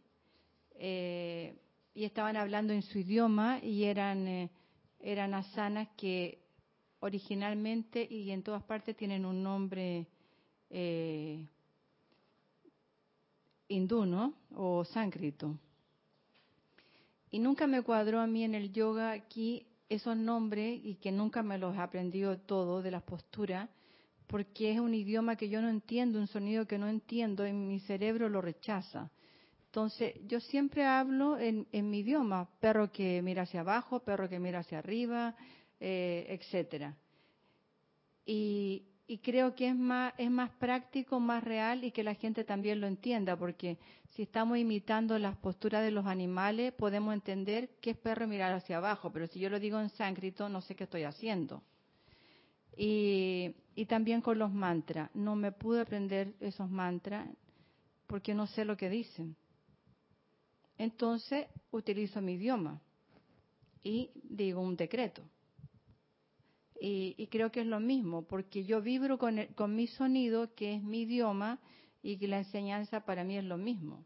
[0.79, 4.49] y estaban hablando en su idioma y eran
[4.99, 6.39] eran asanas que
[6.99, 10.07] originalmente y en todas partes tienen un nombre
[10.69, 11.45] eh,
[13.67, 14.33] hindú, ¿no?
[14.55, 15.57] O sánscrito.
[17.29, 21.43] Y nunca me cuadró a mí en el yoga aquí esos nombres y que nunca
[21.43, 23.69] me los he aprendido todo de las posturas,
[24.27, 27.79] porque es un idioma que yo no entiendo, un sonido que no entiendo y mi
[27.81, 29.09] cerebro lo rechaza.
[29.65, 34.59] Entonces, yo siempre hablo en, mi idioma, perro que mira hacia abajo, perro que mira
[34.59, 35.35] hacia arriba,
[35.79, 36.95] eh, etcétera.
[38.25, 38.83] Y,
[39.19, 42.87] creo que es más, es más práctico, más real y que la gente también lo
[42.87, 43.77] entienda, porque
[44.15, 48.77] si estamos imitando las posturas de los animales, podemos entender que es perro mirar hacia
[48.77, 51.63] abajo, pero si yo lo digo en sánscrito, no sé qué estoy haciendo.
[52.75, 55.09] Y, y también con los mantras.
[55.15, 57.27] No me pude aprender esos mantras
[58.05, 59.35] porque no sé lo que dicen
[60.77, 62.79] entonces utilizo mi idioma
[63.83, 65.23] y digo un decreto.
[66.79, 70.83] Y, creo que es lo mismo, porque yo vibro con, con mi sonido, que es
[70.83, 71.59] mi idioma,
[72.01, 74.05] y que la enseñanza para mí es lo mismo.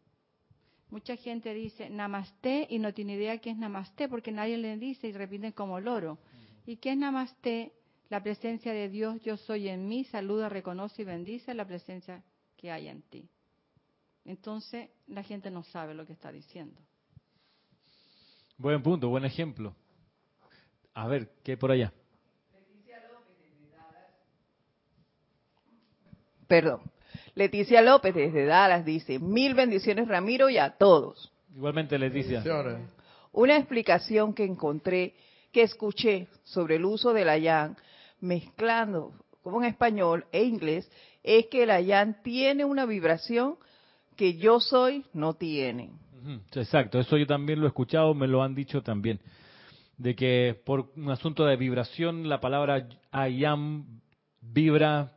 [0.90, 5.08] Mucha gente dice namaste y no tiene idea qué es namaste, porque nadie le dice
[5.08, 6.18] y repiten como loro.
[6.66, 7.74] ¿Y qué es namaste?
[8.10, 12.24] La presencia de Dios, yo soy en mí, saluda, reconoce y bendice la presencia
[12.58, 13.30] que hay en ti.
[14.26, 16.80] Entonces la gente no sabe lo que está diciendo.
[18.58, 19.76] Buen punto, buen ejemplo.
[20.94, 21.94] A ver, ¿qué hay por allá?
[26.52, 26.82] Perdón.
[27.34, 31.32] Leticia López desde Dallas dice, mil bendiciones Ramiro y a todos.
[31.56, 32.44] Igualmente Leticia.
[33.32, 35.14] Una explicación que encontré,
[35.54, 37.78] que escuché sobre el uso de la yan,
[38.20, 40.92] mezclando como en español e inglés,
[41.24, 43.56] es que la yan tiene una vibración
[44.18, 45.92] que yo soy no tiene.
[46.54, 49.22] Exacto, eso yo también lo he escuchado, me lo han dicho también,
[49.98, 54.02] de que por un asunto de vibración la palabra I am
[54.42, 55.14] vibra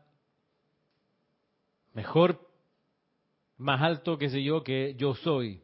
[1.94, 2.40] mejor,
[3.57, 5.62] más alto, que sé yo, que yo soy.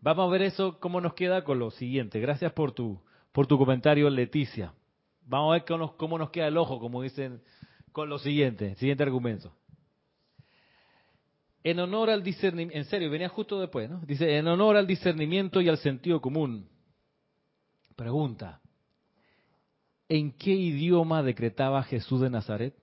[0.00, 2.20] Vamos a ver eso, cómo nos queda con lo siguiente.
[2.20, 3.00] Gracias por tu,
[3.32, 4.74] por tu comentario, Leticia.
[5.26, 7.42] Vamos a ver cómo nos, cómo nos queda el ojo, como dicen,
[7.92, 9.52] con lo siguiente, siguiente argumento.
[11.64, 14.00] En honor al discernimiento, en serio, venía justo después, ¿no?
[14.00, 16.68] Dice, en honor al discernimiento y al sentido común.
[17.94, 18.60] Pregunta,
[20.08, 22.74] ¿en qué idioma decretaba Jesús de Nazaret?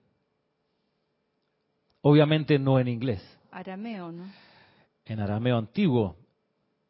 [2.02, 3.22] Obviamente no en inglés.
[3.50, 4.24] Arameo, ¿no?
[5.04, 6.16] En arameo antiguo.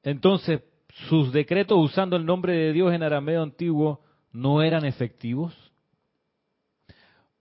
[0.02, 0.62] Entonces,
[1.08, 4.00] sus decretos usando el nombre de Dios en arameo antiguo
[4.32, 5.54] no eran efectivos.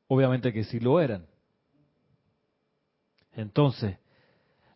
[0.08, 1.25] Obviamente que sí lo eran.
[3.34, 3.97] Entonces,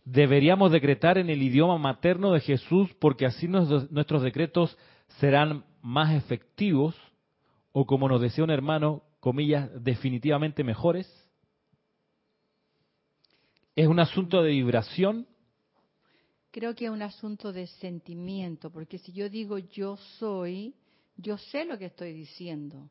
[0.06, 4.78] deberíamos decretar en el idioma materno de Jesús porque así nuestros decretos
[5.20, 6.96] serán más efectivos
[7.72, 11.23] o como nos decía un hermano, comillas, definitivamente mejores?
[13.76, 15.28] ¿Es un asunto de vibración?
[16.52, 20.76] Creo que es un asunto de sentimiento, porque si yo digo yo soy,
[21.18, 22.90] yo sé lo que estoy diciendo.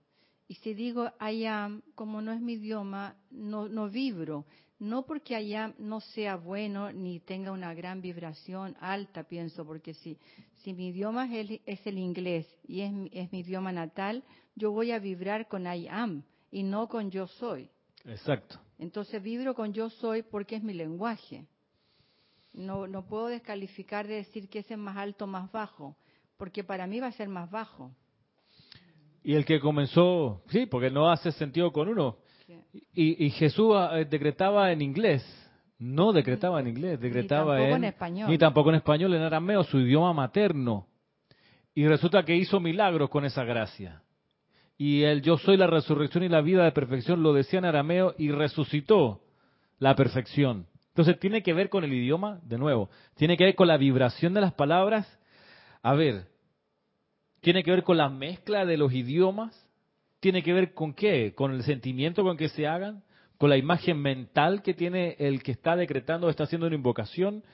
[0.48, 4.44] Y si digo I am, como no es mi idioma, no, no vibro
[4.82, 10.18] no porque allá no sea bueno ni tenga una gran vibración alta, pienso, porque si,
[10.56, 14.24] si mi idioma es el, es el inglés y es, es, mi idioma natal,
[14.56, 17.70] yo voy a vibrar con I am y no con yo soy.
[18.04, 18.58] Exacto.
[18.82, 21.46] Entonces vibro con yo soy porque es mi lenguaje.
[22.52, 25.96] No, no puedo descalificar de decir que ese es más alto o más bajo,
[26.36, 27.94] porque para mí va a ser más bajo.
[29.22, 32.18] Y el que comenzó, sí, porque no hace sentido con uno.
[32.92, 35.24] Y, Jesús ah, eh, decretaba en inglés,
[35.78, 38.30] no decretaba en inglés, decretaba ni tampoco en, español.
[38.30, 40.88] Ni tampoco en español, en arameo, su idioma materno.
[41.72, 44.02] Y resulta que hizo milagros con esa gracia.
[44.84, 48.16] Y el yo soy la resurrección y la vida de perfección lo decía en arameo
[48.18, 49.20] y resucitó
[49.78, 50.66] la perfección.
[50.88, 54.34] Entonces tiene que ver con el idioma, de nuevo, tiene que ver con la vibración
[54.34, 55.06] de las palabras.
[55.82, 56.26] A ver,
[57.42, 59.54] tiene que ver con la mezcla de los idiomas,
[60.18, 63.04] tiene que ver con qué, con el sentimiento con que se hagan,
[63.38, 67.44] con la imagen mental que tiene el que está decretando o está haciendo una invocación,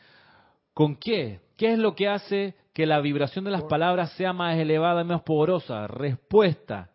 [0.73, 1.41] ¿con qué?
[1.59, 5.05] ¿Qué es lo que hace que la vibración de las palabras sea más elevada y
[5.05, 5.87] más poderosa?
[5.89, 6.89] Respuesta.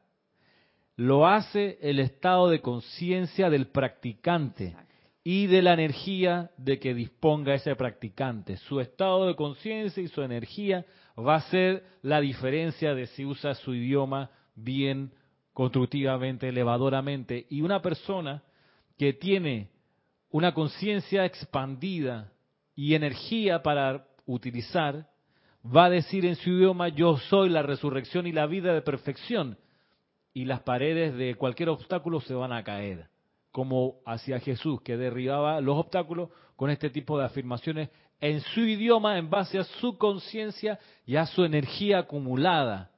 [0.95, 4.75] Lo hace el estado de conciencia del practicante
[5.23, 8.57] y de la energía de que disponga ese practicante.
[8.57, 10.85] Su estado de conciencia y su energía
[11.17, 15.13] va a ser la diferencia de si usa su idioma bien,
[15.53, 17.47] constructivamente, elevadoramente.
[17.49, 18.43] Y una persona
[18.97, 19.69] que tiene
[20.29, 22.31] una conciencia expandida
[22.75, 25.07] y energía para utilizar,
[25.63, 29.57] va a decir en su idioma, yo soy la resurrección y la vida de perfección.
[30.33, 33.07] Y las paredes de cualquier obstáculo se van a caer
[33.53, 39.19] como hacia Jesús, que derribaba los obstáculos con este tipo de afirmaciones en su idioma,
[39.19, 42.89] en base a su conciencia y a su energía acumulada.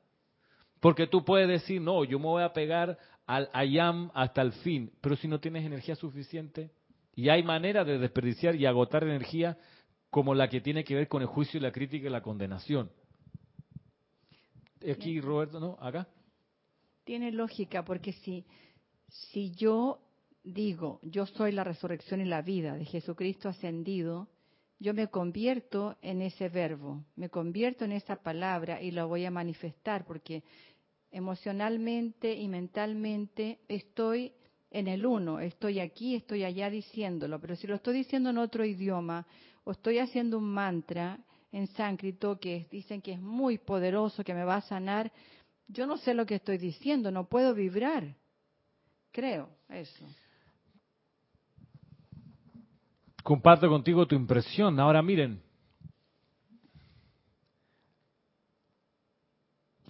[0.80, 4.94] Porque tú puedes decir, no, yo me voy a pegar al ayam hasta el fin,
[5.02, 6.72] pero si no tienes energía suficiente,
[7.16, 9.58] y hay manera de desperdiciar y agotar energía
[10.10, 12.90] como la que tiene que ver con el juicio y la crítica y la condenación.
[14.90, 15.78] Aquí, Roberto, ¿no?
[15.82, 16.08] Acá.
[17.06, 18.46] Tiene lógica, porque si,
[19.08, 20.02] si yo
[20.44, 24.28] digo, yo soy la resurrección y la vida de Jesucristo ascendido,
[24.80, 29.32] yo me convierto en ese verbo, me convierto en esa palabra y lo voy a
[29.32, 30.44] manifestar porque
[31.12, 34.34] emocionalmente y mentalmente estoy
[34.70, 38.66] en el uno, estoy aquí, estoy allá diciéndolo, pero si lo estoy diciendo en otro
[38.66, 39.26] idioma
[39.64, 41.20] o estoy haciendo un mantra
[41.52, 45.12] en sánscrito que dicen que es muy poderoso, que me va a sanar,
[45.68, 48.16] yo no sé lo que estoy diciendo, no puedo vibrar.
[49.12, 50.06] Creo eso.
[53.24, 54.80] Comparto contigo tu impresión.
[54.80, 55.42] Ahora miren,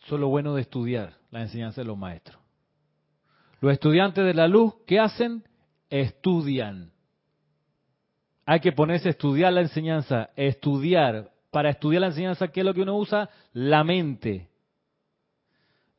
[0.05, 2.39] solo bueno de estudiar la enseñanza de los maestros.
[3.59, 5.43] Los estudiantes de la luz, ¿qué hacen?
[5.89, 6.91] Estudian.
[8.45, 11.31] Hay que ponerse a estudiar la enseñanza, estudiar.
[11.51, 13.29] Para estudiar la enseñanza, ¿qué es lo que uno usa?
[13.53, 14.49] La mente.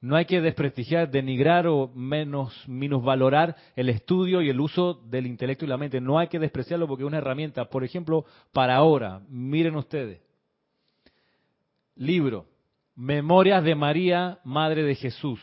[0.00, 2.66] No hay que desprestigiar, denigrar o menos
[3.02, 6.00] valorar el estudio y el uso del intelecto y la mente.
[6.00, 7.68] No hay que despreciarlo porque es una herramienta.
[7.70, 10.20] Por ejemplo, para ahora, miren ustedes.
[11.94, 12.46] Libro,
[12.94, 15.40] Memorias de María, Madre de Jesús.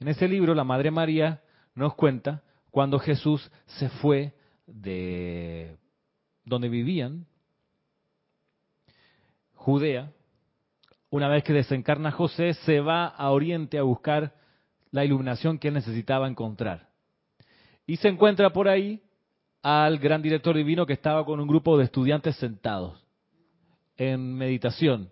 [0.00, 1.42] En ese libro, la Madre María
[1.74, 4.34] nos cuenta cuando Jesús se fue
[4.66, 5.76] de
[6.44, 7.26] donde vivían,
[9.54, 10.12] Judea,
[11.10, 14.34] una vez que desencarna José, se va a Oriente a buscar
[14.90, 16.88] la iluminación que él necesitaba encontrar.
[17.86, 19.02] Y se encuentra por ahí
[19.62, 23.02] al gran director divino que estaba con un grupo de estudiantes sentados
[23.96, 25.10] en meditación.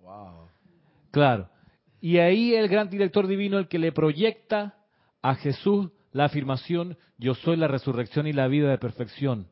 [0.00, 0.48] Wow.
[1.10, 1.48] Claro.
[2.00, 4.76] Y ahí el gran director divino, el que le proyecta
[5.22, 9.48] a Jesús la afirmación, yo soy la resurrección y la vida de perfección.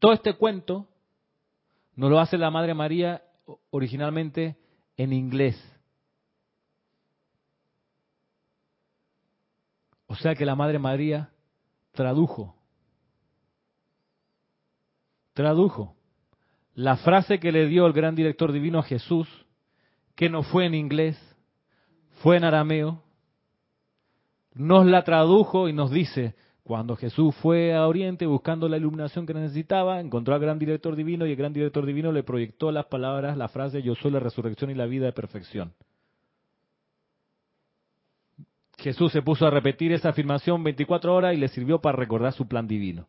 [0.00, 0.88] Todo este cuento
[1.94, 3.22] nos lo hace la Madre María
[3.70, 4.56] originalmente
[4.96, 5.56] en inglés.
[10.06, 11.30] O sea que la Madre María
[11.92, 12.56] tradujo.
[15.34, 15.94] Tradujo.
[16.74, 19.28] La frase que le dio el gran director divino a Jesús,
[20.16, 21.18] que no fue en inglés,
[22.22, 23.02] fue en arameo,
[24.54, 29.34] nos la tradujo y nos dice, cuando Jesús fue a Oriente buscando la iluminación que
[29.34, 33.36] necesitaba, encontró al gran director divino y el gran director divino le proyectó las palabras,
[33.36, 35.72] la frase, yo soy la resurrección y la vida de perfección.
[38.78, 42.48] Jesús se puso a repetir esa afirmación 24 horas y le sirvió para recordar su
[42.48, 43.08] plan divino.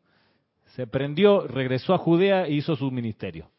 [0.75, 3.49] Se prendió, regresó a Judea e hizo su ministerio.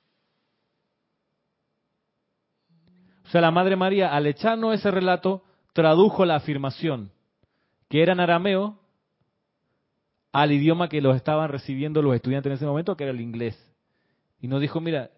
[3.25, 7.13] O sea, la Madre María, al echarnos ese relato, tradujo la afirmación,
[7.89, 8.79] que era en arameo,
[10.33, 13.57] al idioma que los estaban recibiendo los estudiantes en ese momento, que era el inglés.
[14.41, 15.11] Y nos dijo, mira,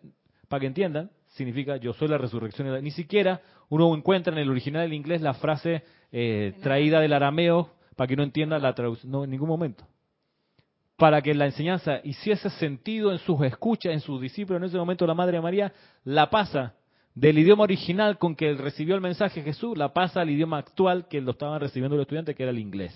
[0.48, 2.82] para que entiendan, significa yo soy la resurrección.
[2.82, 7.70] Ni siquiera uno encuentra en el original del inglés la frase eh, traída del arameo
[7.96, 9.12] para que no entienda la traducción.
[9.12, 9.86] No, en ningún momento.
[10.96, 15.06] Para que la enseñanza hiciese sentido en sus escuchas, en sus discípulos, en ese momento
[15.06, 15.72] la Madre María
[16.04, 16.74] la pasa
[17.14, 21.20] del idioma original con que recibió el mensaje Jesús, la pasa al idioma actual que
[21.20, 22.92] lo estaban recibiendo los estudiantes, que era el inglés.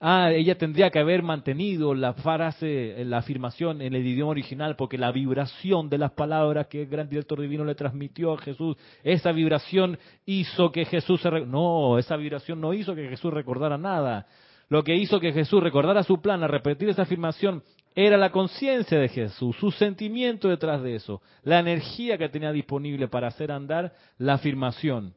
[0.00, 4.96] Ah, ella tendría que haber mantenido la frase, la afirmación en el idioma original, porque
[4.96, 9.32] la vibración de las palabras que el gran director divino le transmitió a Jesús, esa
[9.32, 11.30] vibración hizo que Jesús se...
[11.30, 14.26] No, esa vibración no hizo que Jesús recordara nada.
[14.68, 19.00] Lo que hizo que Jesús recordara su plan a repetir esa afirmación era la conciencia
[19.00, 23.92] de Jesús, su sentimiento detrás de eso, la energía que tenía disponible para hacer andar
[24.18, 25.14] la afirmación.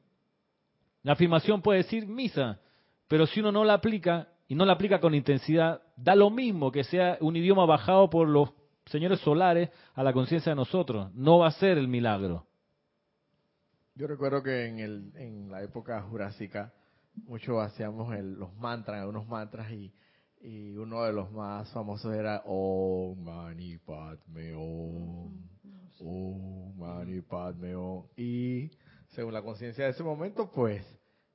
[1.03, 2.59] La afirmación puede decir misa,
[3.07, 6.73] pero si uno no la aplica, y no la aplica con intensidad, da lo mismo
[6.73, 8.49] que sea un idioma bajado por los
[8.85, 11.09] señores solares a la conciencia de nosotros.
[11.13, 12.45] No va a ser el milagro.
[13.95, 16.73] Yo recuerdo que en, el, en la época jurásica
[17.27, 19.93] mucho hacíamos los mantras, algunos mantras y,
[20.41, 25.47] y, uno de los más famosos era Om Mani Padme Om,
[26.01, 28.03] Om Mani Padme Om.
[28.17, 28.69] Y
[29.11, 30.83] según la conciencia de ese momento, pues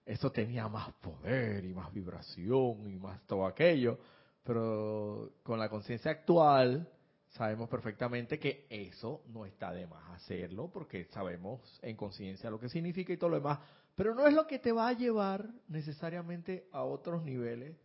[0.06, 3.98] eso tenía más poder y más vibración y más todo aquello,
[4.44, 6.88] pero con la conciencia actual
[7.30, 12.68] sabemos perfectamente que eso no está de más hacerlo porque sabemos en conciencia lo que
[12.68, 13.58] significa y todo lo demás,
[13.96, 17.76] pero no es lo que te va a llevar necesariamente a otros niveles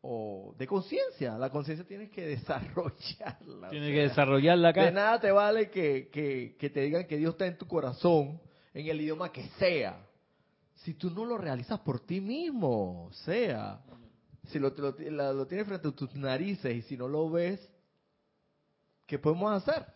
[0.00, 1.36] o de conciencia.
[1.36, 3.68] La conciencia tienes que desarrollarla.
[3.68, 4.84] Tienes que desarrollarla acá.
[4.86, 8.40] De nada te vale que, que, que te digan que Dios está en tu corazón,
[8.72, 10.06] en el idioma que sea
[10.82, 13.80] si tú no lo realizas por ti mismo, o sea,
[14.48, 17.60] si lo, lo, tienes frente a tus narices y si no lo ves,
[19.06, 19.86] ¿qué podemos hacer?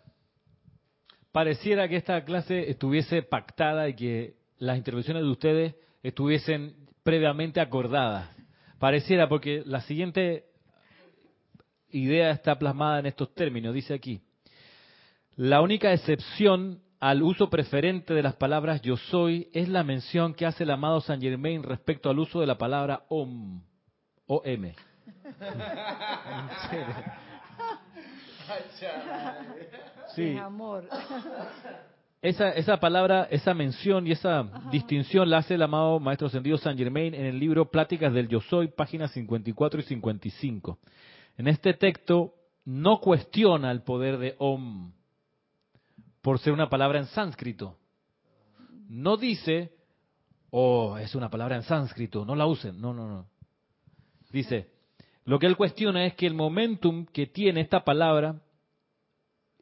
[1.32, 8.30] Pareciera que esta clase estuviese pactada y que las intervenciones de ustedes estuviesen previamente acordadas.
[8.78, 10.44] Pareciera porque la siguiente
[11.90, 14.20] idea está plasmada en estos términos, dice aquí.
[15.36, 20.46] La única excepción al uso preferente de las palabras yo soy es la mención que
[20.46, 23.60] hace el amado Saint Germain respecto al uso de la palabra om,
[24.26, 24.74] o m.
[30.14, 30.36] Sí.
[30.38, 30.88] amor.
[32.22, 36.78] Esa, esa palabra, esa mención y esa distinción la hace el amado Maestro Ascendido Saint
[36.78, 40.78] Germain en el libro Pláticas del Yo Soy, páginas 54 y 55.
[41.36, 42.32] En este texto
[42.64, 44.92] no cuestiona el poder de Om,
[46.24, 47.76] por ser una palabra en sánscrito.
[48.88, 49.74] No dice,
[50.48, 52.80] oh, es una palabra en sánscrito, no la usen.
[52.80, 53.28] No, no, no.
[54.32, 54.70] Dice,
[55.26, 58.40] lo que él cuestiona es que el momentum que tiene esta palabra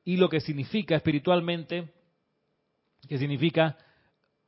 [0.05, 1.93] y lo que significa espiritualmente,
[3.09, 3.77] que significa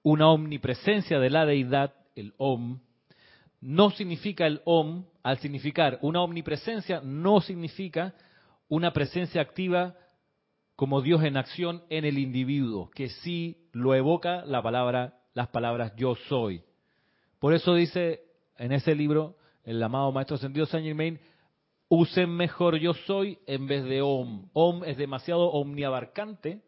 [0.05, 2.79] una omnipresencia de la deidad, el Om,
[3.61, 8.15] no significa el Om, al significar una omnipresencia, no significa
[8.69, 9.97] una presencia activa
[10.77, 15.93] como Dios en acción en el individuo, que sí lo evoca la palabra, las palabras
[15.97, 16.63] yo soy.
[17.39, 18.23] Por eso dice
[18.57, 21.21] en ese libro el amado Maestro Ascendido Saint Germain,
[21.89, 24.49] usen mejor yo soy en vez de om.
[24.53, 26.63] Om es demasiado omniabarcante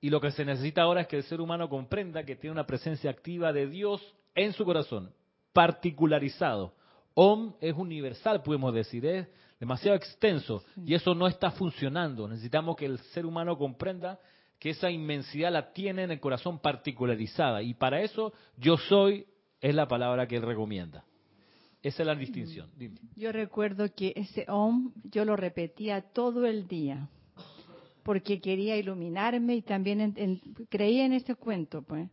[0.00, 2.66] y lo que se necesita ahora es que el ser humano comprenda que tiene una
[2.66, 4.00] presencia activa de Dios
[4.34, 5.12] en su corazón,
[5.52, 6.74] particularizado.
[7.14, 9.26] Om es universal, podemos decir, es
[9.58, 12.28] demasiado extenso y eso no está funcionando.
[12.28, 14.18] Necesitamos que el ser humano comprenda
[14.58, 19.26] que esa inmensidad la tiene en el corazón particularizada y para eso yo soy
[19.60, 21.04] es la palabra que él recomienda.
[21.82, 22.70] Esa es la distinción.
[23.14, 27.08] Yo recuerdo que ese Om yo lo repetía todo el día
[28.02, 30.14] porque quería iluminarme y también
[30.68, 32.08] creía en este cuento, pues.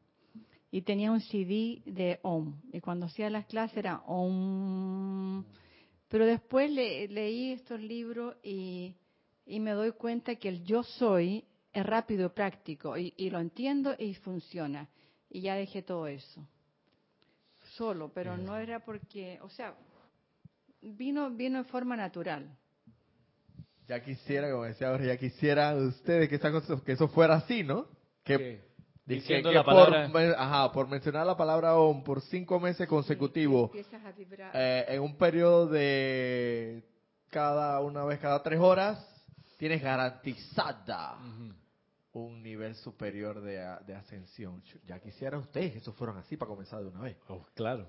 [0.69, 5.45] Y tenía un CD de Om y cuando hacía las clases era Om
[6.15, 8.95] pero después leí estos libros y,
[9.45, 11.43] me doy cuenta que el yo soy
[11.73, 14.87] es rápido y práctico y, lo entiendo y funciona.
[15.29, 16.47] Y ya dejé todo eso.
[17.73, 19.75] Solo, pero no era porque, o sea,
[20.81, 22.47] vino, vino de forma natural.
[23.89, 27.89] Ya quisiera, como decía ahora, ya quisiera ustedes que, que eso fuera así, ¿no?
[28.23, 28.63] Que,
[29.05, 30.09] Diciendo la palabra...
[30.11, 33.69] por, ajá, por mencionar la palabra OM por cinco meses consecutivos,
[34.53, 36.83] eh, en un periodo de
[37.29, 38.97] cada una vez cada tres horas,
[39.57, 41.19] tienes garantizada
[42.13, 44.63] un nivel superior de, ascensión.
[44.87, 47.17] Ya quisiera ustedes que eso fueran así para comenzar de una vez.
[47.27, 47.85] Oh, claro.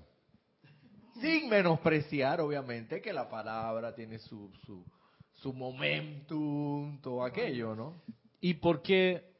[1.21, 4.85] Sin menospreciar, obviamente, que la palabra tiene su, su,
[5.33, 8.03] su momentum, todo aquello, ¿no?
[8.39, 9.36] ¿Y por qué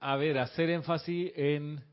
[0.00, 1.84] a ver, hacer énfasis en,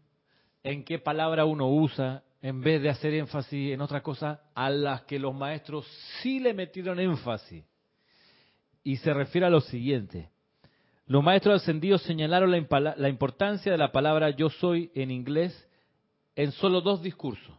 [0.63, 5.01] en qué palabra uno usa, en vez de hacer énfasis en otras cosas a las
[5.03, 5.87] que los maestros
[6.21, 7.63] sí le metieron énfasis.
[8.83, 10.29] Y se refiere a lo siguiente.
[11.07, 15.67] Los maestros ascendidos señalaron la, la importancia de la palabra yo soy en inglés
[16.35, 17.55] en solo dos discursos.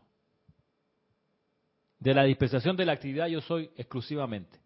[1.99, 4.59] de la dispensación de la actividad yo soy exclusivamente,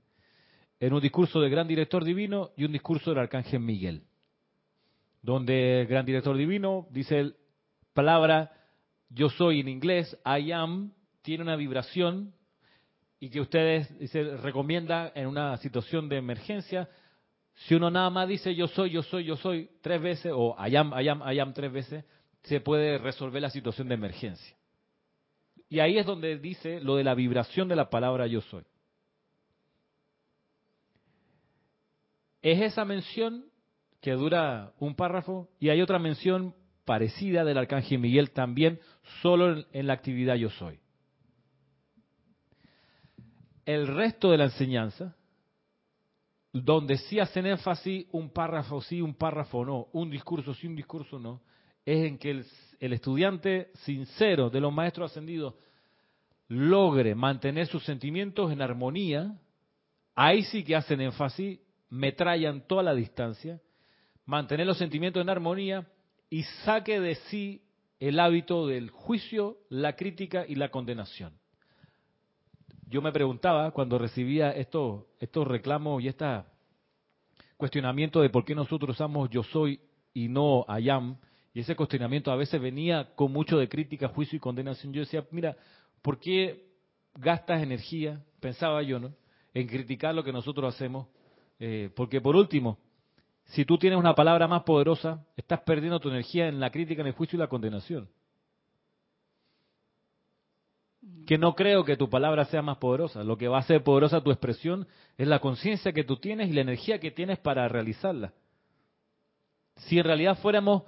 [0.79, 4.03] en un discurso del gran director divino y un discurso del arcángel Miguel,
[5.23, 7.35] donde el gran director divino dice
[7.93, 8.53] palabra
[9.11, 10.93] yo soy en inglés, I am,
[11.23, 12.33] tiene una vibración
[13.19, 16.89] y que ustedes dice, recomienda en una situación de emergencia,
[17.55, 20.77] si uno nada más dice yo soy, yo soy, yo soy tres veces, o I
[20.77, 22.05] am, I am, I am tres veces,
[22.43, 24.57] se puede resolver la situación de emergencia.
[25.69, 28.65] Y ahí es donde dice lo de la vibración de la palabra yo soy.
[32.43, 33.50] Es esa mención
[34.01, 38.81] que dura un párrafo y hay otra mención parecida del arcángel Miguel también,
[39.23, 40.81] solo en, la actividad yo soy.
[43.65, 45.15] El resto de la enseñanza,
[46.53, 51.19] donde sí hacen énfasis un párrafo sí, un párrafo no, un discurso sí, un discurso
[51.19, 51.43] no,
[51.85, 55.55] es en que el, estudiante sincero de los maestros ascendidos
[56.49, 59.39] logre mantener sus sentimientos en armonía,
[60.15, 63.61] ahí sí que hacen énfasis, metrallan toda la distancia,
[64.31, 65.87] mantener los sentimientos en armonía
[66.31, 67.63] y saque de sí
[67.99, 71.33] el hábito del juicio, la crítica y la condenación.
[72.87, 76.27] Yo me preguntaba cuando recibía estos, estos reclamos y este
[77.57, 79.81] cuestionamiento de por qué nosotros usamos yo soy
[80.15, 81.17] y no ayam,
[81.53, 84.93] y ese cuestionamiento a veces venía con mucho de crítica, juicio y condenación.
[84.93, 85.57] Yo decía, mira,
[86.03, 86.69] ¿por qué
[87.15, 89.13] gastas energía, pensaba yo, ¿no?
[89.55, 91.09] en criticar lo que nosotros hacemos?
[91.59, 92.79] Eh, porque por último,
[93.51, 97.09] si tú tienes una palabra más poderosa, estás perdiendo tu energía en la crítica, en
[97.09, 98.09] el juicio y la condenación.
[101.27, 103.25] Que no creo que tu palabra sea más poderosa.
[103.25, 104.87] Lo que va a ser poderosa tu expresión
[105.19, 108.33] es la conciencia que tú tienes y la energía que tienes para realizarla.
[109.77, 110.85] Si en realidad fuéramos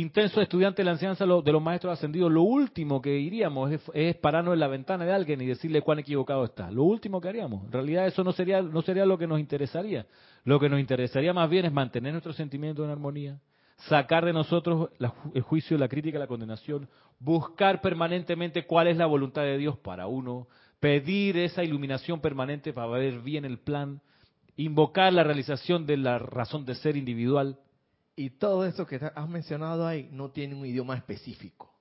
[0.00, 4.54] intenso estudiante de la enseñanza de los maestros ascendidos, lo último que iríamos es, pararnos
[4.54, 6.70] en la ventana de alguien y decirle cuán equivocado está.
[6.70, 7.64] Lo último que haríamos.
[7.64, 10.06] En realidad eso no sería, no sería lo que nos interesaría.
[10.44, 13.38] Lo que nos interesaría más bien es mantener nuestros sentimientos en armonía,
[13.88, 14.90] sacar de nosotros
[15.34, 16.88] el juicio, la crítica, la condenación,
[17.18, 20.48] buscar permanentemente cuál es la voluntad de Dios para uno,
[20.80, 24.00] pedir esa iluminación permanente para ver bien el plan,
[24.56, 27.58] invocar la realización de la razón de ser individual
[28.18, 31.72] y todo eso que has mencionado ahí no tiene un idioma específico.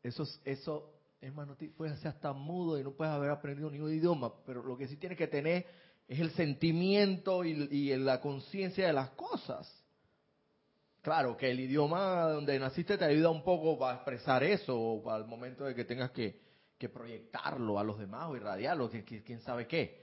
[0.00, 3.92] Eso, eso es más, no puedes ser hasta mudo y no puedes haber aprendido ningún
[3.92, 5.66] idioma, pero lo que sí tienes que tener
[6.06, 9.68] es el sentimiento y, la conciencia de las cosas.
[11.02, 15.18] Claro, que el idioma donde naciste te ayuda un poco para expresar eso, o para
[15.18, 20.00] el momento de que tengas que proyectarlo a los demás o irradiarlo, quién sabe qué.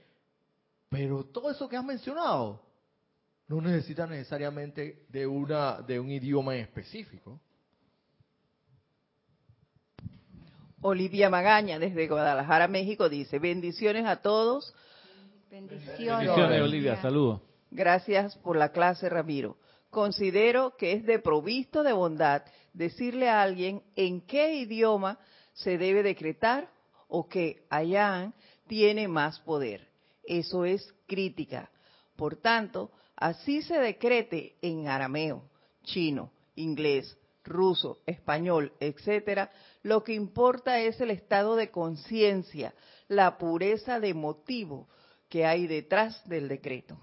[0.90, 2.67] Pero todo eso que has mencionado,
[3.48, 7.40] no necesita necesariamente de, una, de un idioma específico.
[10.80, 14.74] Olivia Magaña, desde Guadalajara, México, dice, bendiciones a todos.
[15.50, 17.40] Bendiciones, bendiciones Olivia, saludos.
[17.70, 19.56] Gracias por la clase, Ramiro.
[19.90, 22.42] Considero que es de provisto de bondad
[22.74, 25.18] decirle a alguien en qué idioma
[25.54, 26.68] se debe decretar
[27.08, 28.34] o que Ayán
[28.66, 29.88] tiene más poder.
[30.22, 31.70] Eso es crítica.
[32.14, 35.44] Por tanto, así se decrete en arameo,
[35.82, 39.50] chino, inglés, ruso, español, etcétera,
[39.82, 42.74] lo que importa es el estado de conciencia,
[43.08, 44.88] la pureza de motivo
[45.28, 46.98] que hay detrás del decreto.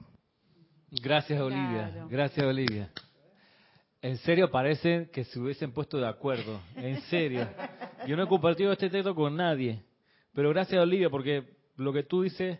[0.91, 2.05] Gracias, Olivia.
[2.09, 2.89] Gracias, Olivia.
[4.01, 6.61] En serio, parece que se hubiesen puesto de acuerdo.
[6.76, 7.47] En serio.
[8.07, 9.84] Yo no he compartido este texto con nadie.
[10.34, 11.43] Pero gracias, Olivia, porque
[11.76, 12.59] lo que tú dices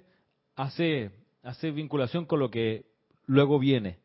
[0.56, 1.12] hace,
[1.44, 2.95] hace vinculación con lo que
[3.26, 3.98] luego viene,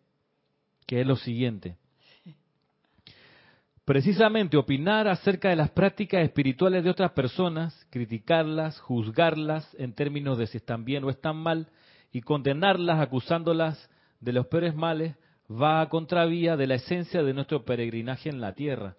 [0.86, 1.76] que es lo siguiente.
[3.84, 10.46] Precisamente opinar acerca de las prácticas espirituales de otras personas, criticarlas, juzgarlas en términos de
[10.46, 11.68] si están bien o están mal,
[12.12, 13.90] y condenarlas acusándolas
[14.20, 15.16] de los peores males,
[15.50, 18.96] va a contravía de la esencia de nuestro peregrinaje en la tierra.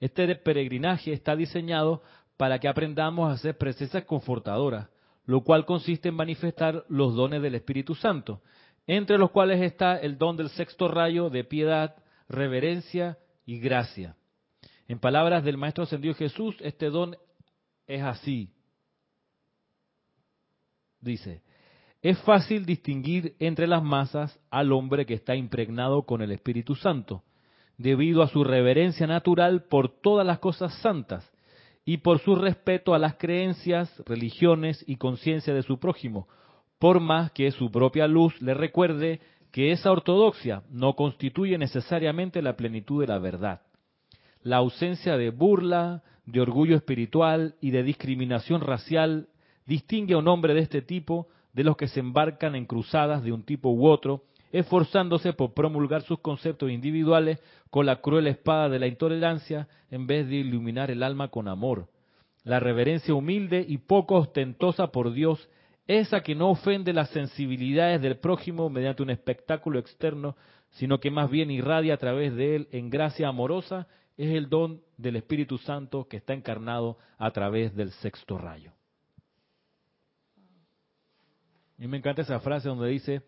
[0.00, 2.02] Este peregrinaje está diseñado
[2.36, 4.88] para que aprendamos a ser presencias confortadoras,
[5.26, 8.42] lo cual consiste en manifestar los dones del Espíritu Santo,
[8.86, 11.96] entre los cuales está el don del sexto rayo de piedad,
[12.28, 14.16] reverencia y gracia.
[14.88, 17.16] En palabras del Maestro Ascendido Jesús, este don
[17.86, 18.50] es así.
[21.00, 21.42] Dice,
[22.02, 27.24] es fácil distinguir entre las masas al hombre que está impregnado con el Espíritu Santo,
[27.78, 31.30] debido a su reverencia natural por todas las cosas santas
[31.84, 36.28] y por su respeto a las creencias, religiones y conciencia de su prójimo,
[36.84, 42.58] por más que su propia luz le recuerde que esa ortodoxia no constituye necesariamente la
[42.58, 43.62] plenitud de la verdad.
[44.42, 49.28] La ausencia de burla, de orgullo espiritual y de discriminación racial
[49.64, 53.32] distingue a un hombre de este tipo de los que se embarcan en cruzadas de
[53.32, 58.78] un tipo u otro, esforzándose por promulgar sus conceptos individuales con la cruel espada de
[58.78, 61.88] la intolerancia en vez de iluminar el alma con amor.
[62.42, 65.48] La reverencia humilde y poco ostentosa por Dios,
[65.86, 70.36] esa que no ofende las sensibilidades del prójimo mediante un espectáculo externo,
[70.70, 74.80] sino que más bien irradia a través de él en gracia amorosa, es el don
[74.96, 78.72] del Espíritu Santo que está encarnado a través del sexto rayo.
[81.78, 83.22] Y me encanta esa frase donde dice,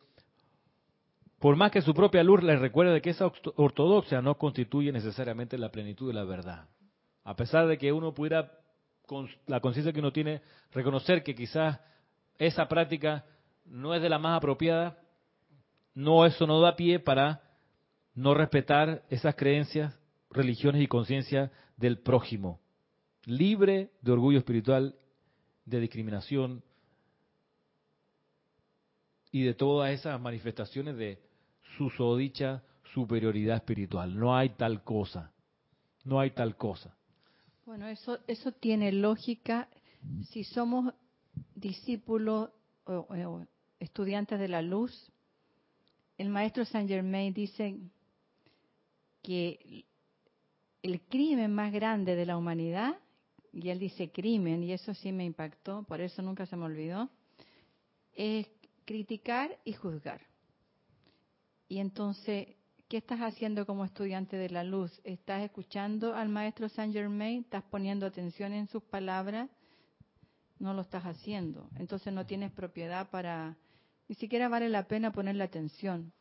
[1.39, 5.71] por más que su propia luz les recuerde que esa ortodoxia no constituye necesariamente la
[5.71, 6.69] plenitud de la verdad.
[7.25, 8.53] A pesar de que uno pudiera,
[9.07, 10.41] con la conciencia que uno tiene,
[10.73, 11.81] reconocer que quizás
[12.39, 13.25] esa práctica
[13.65, 14.99] no es de la más apropiada,
[15.95, 17.43] no eso no da pie para
[18.15, 19.99] no respetar esas creencias,
[20.31, 22.61] religiones y conciencia del prójimo,
[23.25, 24.95] libre de orgullo espiritual,
[25.65, 26.63] de discriminación,
[29.37, 31.21] y de todas esas manifestaciones de
[31.77, 32.63] susodicha
[32.95, 34.19] superioridad espiritual.
[34.19, 35.31] No hay tal cosa.
[36.05, 36.97] No hay tal cosa.
[37.67, 39.69] Bueno, eso, eso tiene lógica
[40.31, 40.95] si somos
[41.57, 42.51] discípulos
[42.85, 43.45] o,
[43.81, 45.11] estudiantes de la luz.
[46.17, 47.77] El maestro Saint Germain dice
[49.23, 49.85] que
[50.83, 52.97] el crimen más grande de la humanidad,
[53.53, 57.11] y él dice crimen, y eso sí me impactó, por eso nunca se me olvidó,
[58.13, 58.47] es
[58.85, 60.21] criticar y juzgar.
[61.69, 62.49] Y entonces,
[62.89, 65.01] ¿qué estás haciendo como estudiante de la luz?
[65.05, 67.41] ¿Estás escuchando al maestro Saint Germain?
[67.41, 69.51] ¿Estás poniendo atención en sus palabras?
[70.59, 71.69] No lo estás haciendo.
[71.79, 73.57] Entonces no tienes propiedad para...
[74.09, 76.13] Ni siquiera vale la pena ponerle atención.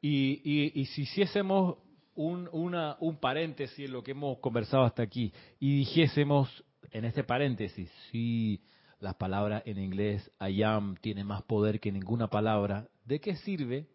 [0.00, 1.76] Y, y, y si hiciésemos
[2.14, 7.22] un, una, un paréntesis en lo que hemos conversado hasta aquí y dijésemos en este
[7.22, 8.60] paréntesis, si
[8.98, 13.86] las palabras en inglés I am tiene más poder que ninguna palabra, ¿de qué sirve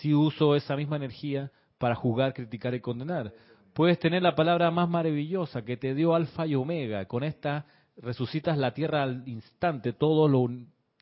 [0.00, 3.32] si uso esa misma energía para juzgar, criticar y condenar?
[3.72, 7.66] Puedes tener la palabra más maravillosa que te dio alfa y omega, con esta
[7.96, 10.50] resucitas la tierra al instante, todos los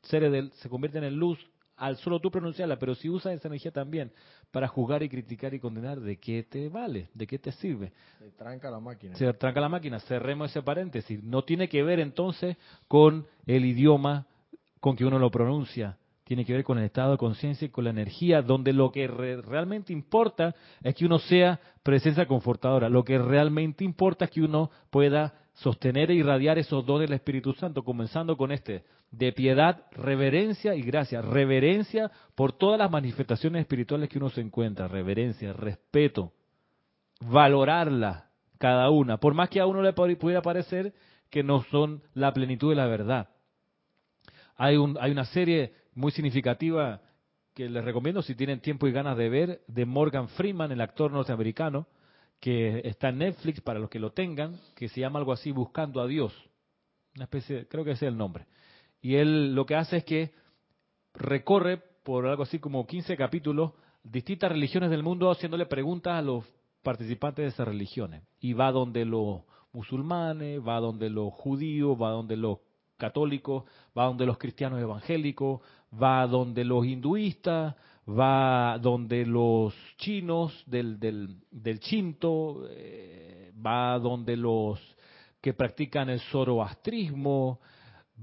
[0.03, 1.39] seres se convierten en luz
[1.75, 4.11] al solo tú pronunciarla, pero si usas esa energía también
[4.51, 7.09] para juzgar y criticar y condenar, ¿de qué te vale?
[7.13, 7.91] ¿De qué te sirve?
[8.19, 9.15] Se tranca la máquina.
[9.15, 11.23] Se tranca la máquina, cerremos ese paréntesis.
[11.23, 14.27] No tiene que ver entonces con el idioma
[14.79, 17.85] con que uno lo pronuncia, tiene que ver con el estado de conciencia y con
[17.85, 23.17] la energía, donde lo que realmente importa es que uno sea presencia confortadora, lo que
[23.17, 28.35] realmente importa es que uno pueda sostener e irradiar esos dones del Espíritu Santo, comenzando
[28.37, 31.21] con este, de piedad, reverencia y gracia.
[31.21, 36.33] Reverencia por todas las manifestaciones espirituales que uno se encuentra, reverencia, respeto,
[37.21, 40.93] valorarla cada una, por más que a uno le pudiera parecer
[41.29, 43.29] que no son la plenitud de la verdad.
[44.55, 47.01] Hay, un, hay una serie muy significativa
[47.53, 51.11] que les recomiendo si tienen tiempo y ganas de ver, de Morgan Freeman, el actor
[51.11, 51.87] norteamericano,
[52.43, 56.01] que está en Netflix para los que lo tengan, que se llama algo así Buscando
[56.01, 56.33] a Dios.
[57.15, 58.47] Una especie, creo que ese es el nombre.
[59.01, 60.33] Y él lo que hace es que
[61.13, 63.71] recorre por algo así como 15 capítulos
[64.03, 66.43] distintas religiones del mundo haciéndole preguntas a los
[66.81, 68.23] participantes de esas religiones.
[68.41, 72.57] Y va donde los musulmanes, va donde los judíos, va donde los
[72.97, 73.63] católicos,
[73.97, 75.61] va donde los cristianos evangélicos,
[75.93, 77.75] va donde los hinduistas,
[78.07, 84.79] va donde los chinos del, del, del Chinto, eh, va donde los
[85.41, 87.59] que practican el zoroastrismo,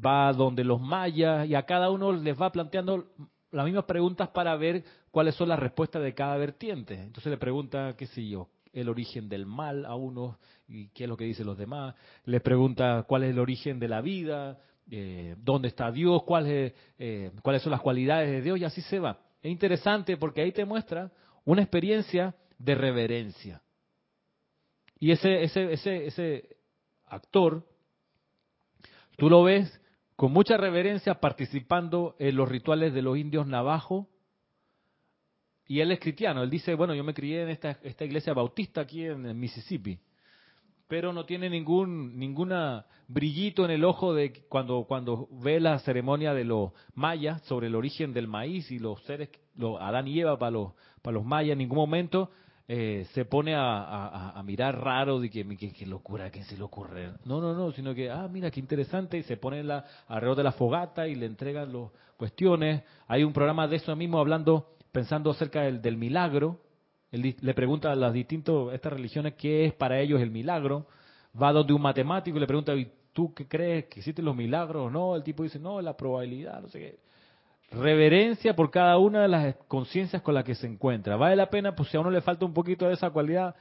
[0.05, 3.07] va donde los mayas, y a cada uno les va planteando
[3.51, 6.95] las mismas preguntas para ver cuáles son las respuestas de cada vertiente.
[6.95, 11.11] Entonces le pregunta, qué sé yo, el origen del mal a uno y qué es
[11.11, 11.95] lo que dicen los demás.
[12.24, 14.59] Les pregunta cuál es el origen de la vida,
[14.91, 18.99] eh, dónde está Dios, cuál eh, cuáles son las cualidades de Dios, y así se
[18.99, 19.18] va.
[19.43, 21.11] Es interesante porque ahí te muestra
[21.45, 23.62] una experiencia de reverencia.
[24.99, 26.57] Y ese, ese, ese, ese
[27.07, 27.66] actor,
[29.16, 29.80] tú lo ves
[30.14, 34.09] con mucha reverencia participando en los rituales de los indios navajo.
[35.66, 36.43] Y él es cristiano.
[36.43, 39.99] Él dice, bueno, yo me crié en esta, esta iglesia bautista aquí en Mississippi
[40.91, 46.34] pero no tiene ningún ninguna brillito en el ojo de cuando cuando ve la ceremonia
[46.34, 50.36] de los mayas sobre el origen del maíz y los seres los Adán y Eva
[50.36, 52.30] para los para los mayas en ningún momento
[52.66, 57.12] eh, se pone a, mirar raro de que, que, locura que se le ocurre.
[57.24, 60.45] No no no sino que ah mira qué interesante y se pone la, alrededor de
[60.45, 62.82] la fogata y le entregan las cuestiones.
[63.07, 66.59] Hay un programa de eso mismo hablando pensando acerca del, del milagro
[67.12, 70.86] él le pregunta a las distintas estas religiones qué es para ellos el milagro.
[71.40, 72.72] Va donde un matemático y le pregunta,
[73.12, 73.84] ¿tú qué crees?
[73.86, 74.90] ¿Que existen los milagros?
[74.90, 76.98] No, el tipo dice, no, la probabilidad, no sé qué.
[77.72, 81.16] Reverencia por cada una de las conciencias con las que se encuentra.
[81.16, 83.54] Vale la pena, pues si a uno le falta un poquito de esa cualidad,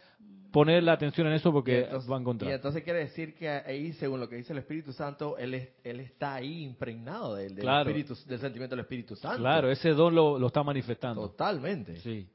[0.52, 2.50] poner la atención en eso porque Y entonces- va a encontrar.
[2.52, 5.70] Y entonces quiere decir que ahí, según lo que dice el Espíritu Santo, él, es-
[5.84, 7.88] él está ahí impregnado del, del Claro.
[7.88, 9.38] espíritu, del sentimiento del Espíritu Santo.
[9.38, 11.22] Claro, ese don lo, lo está manifestando.
[11.30, 11.98] Totalmente.
[11.98, 12.28] Sí.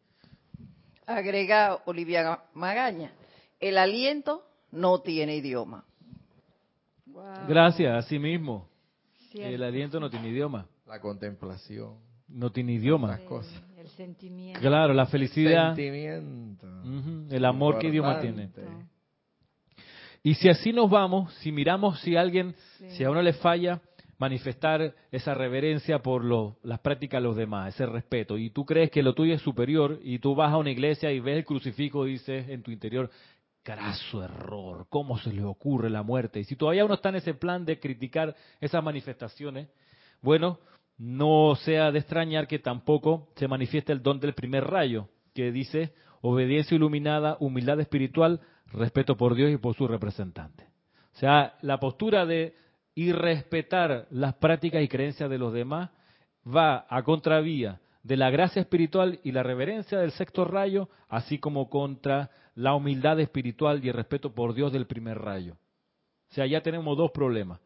[1.07, 3.13] Agrega Olivia Magaña,
[3.61, 4.43] el aliento
[4.73, 5.85] no tiene idioma.
[7.07, 7.47] Wow.
[7.49, 8.69] Gracias, así mismo.
[9.31, 9.55] Cierto.
[9.55, 10.67] El aliento no tiene idioma.
[10.87, 11.95] La contemplación.
[12.29, 13.09] No tiene idioma.
[13.09, 13.63] Las cosas.
[13.77, 14.61] El sentimiento.
[14.61, 16.67] Claro, la felicidad, Sentimiento.
[16.67, 18.51] ujú, el amor que idioma tiene.
[20.23, 22.91] Y si así nos vamos, si miramos si alguien, Sí.
[22.93, 23.81] si a uno le falla
[24.25, 28.91] manifestar esa reverencia por lo- las prácticas de los demás, ese respeto, y tú crees
[28.91, 32.07] que lo tuyo es superior, y tú vas a una iglesia y ves el crucifijo
[32.07, 33.11] y dices en tu interior,
[33.63, 36.41] carazo error, ¿cómo se le ocurre la muerte?
[36.41, 39.69] Y si todavía uno está en ese plan de criticar esas manifestaciones,
[40.23, 40.59] bueno,
[40.97, 45.93] no sea de extrañar que tampoco se manifieste el don del primer rayo, que dice
[46.23, 48.41] obediencia iluminada, humildad espiritual,
[48.73, 50.65] respeto por Dios y por su representante.
[51.15, 52.55] O sea, la postura de
[52.95, 55.91] irrespetar las prácticas y creencias de los demás
[56.47, 61.71] va a contravía de la gracia espiritual y la reverencia del sexto rayo, así como
[61.71, 65.55] contra la humildad espiritual y el respeto por Dios del primer rayo.
[66.31, 67.61] O sea, ya tenemos dos problemas.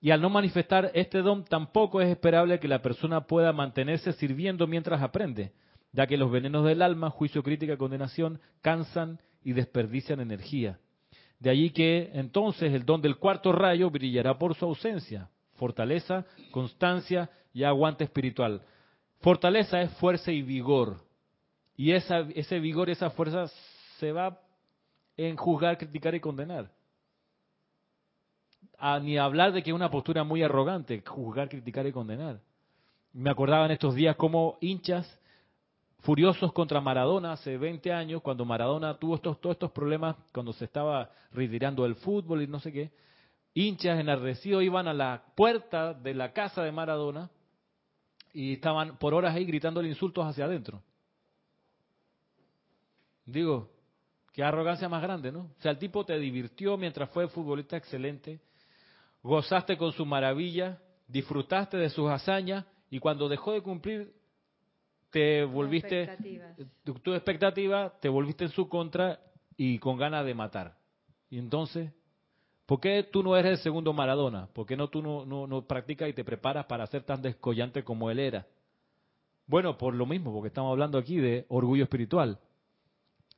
[0.00, 4.66] Y al no manifestar este don, tampoco es esperable que la persona pueda mantenerse sirviendo
[4.66, 5.52] mientras aprende,
[5.92, 10.78] ya que los venenos del alma, juicio, crítica, condenación, cansan y desperdician energía.
[11.38, 17.30] De allí que entonces el don del cuarto rayo brillará por su ausencia, fortaleza, constancia
[17.52, 18.62] y aguante espiritual.
[19.20, 20.96] Fortaleza es fuerza y vigor.
[21.76, 23.48] Y esa, ese vigor, esa fuerza
[23.98, 24.38] se va
[25.16, 26.70] en juzgar, criticar y condenar.
[28.78, 32.40] A, ni hablar de que es una postura muy arrogante, juzgar, criticar y condenar.
[33.12, 35.20] Me acordaba en estos días como hinchas
[36.04, 40.66] furiosos contra Maradona hace 20 años, cuando Maradona tuvo estos, todos estos problemas, cuando se
[40.66, 42.92] estaba retirando del fútbol y no sé qué,
[43.54, 47.30] hinchas enardecidos iban a la puerta de la casa de Maradona
[48.34, 50.82] y estaban por horas ahí gritándole insultos hacia adentro.
[53.24, 53.70] Digo,
[54.32, 55.40] qué arrogancia más grande, ¿no?
[55.58, 58.40] O sea, el tipo te divirtió mientras fue futbolista excelente,
[59.22, 60.78] gozaste con su maravilla,
[61.08, 64.12] disfrutaste de sus hazañas y cuando dejó de cumplir
[65.14, 66.10] te volviste
[66.82, 69.20] tu, tu expectativa, te volviste en su contra
[69.56, 70.76] y con ganas de matar.
[71.30, 71.92] Y entonces,
[72.66, 74.48] ¿por qué tú no eres el segundo Maradona?
[74.52, 77.84] ¿Por qué no tú no, no, no practicas y te preparas para ser tan descollante
[77.84, 78.44] como él era?
[79.46, 82.40] Bueno, por lo mismo, porque estamos hablando aquí de orgullo espiritual,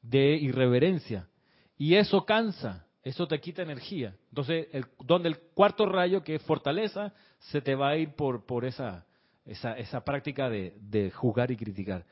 [0.01, 1.29] de irreverencia.
[1.77, 4.17] Y eso cansa, eso te quita energía.
[4.31, 8.47] Entonces, el don del cuarto rayo, que es fortaleza, se te va a ir por,
[8.47, 9.05] por esa,
[9.47, 12.05] esa, esa práctica de, de juzgar y criticar.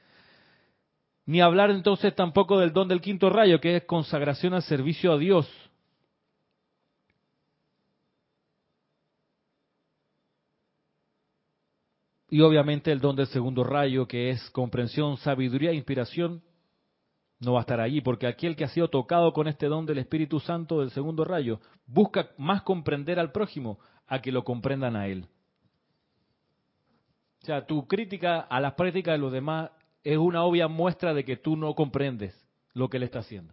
[1.27, 5.19] Ni hablar entonces tampoco del don del quinto rayo, que es consagración al servicio a
[5.19, 5.49] Dios.
[12.29, 16.43] Y obviamente el don del segundo rayo, que es comprensión, sabiduría e inspiración,
[17.39, 19.99] no va a estar allí, porque aquel que ha sido tocado con este don del
[19.99, 25.07] Espíritu Santo del segundo rayo, busca más comprender al prójimo a que lo comprendan a
[25.07, 25.27] él.
[27.45, 29.71] O sea, tu crítica a las prácticas de los demás
[30.03, 32.35] es una obvia muestra de que tú no comprendes
[32.73, 33.53] lo que él está haciendo.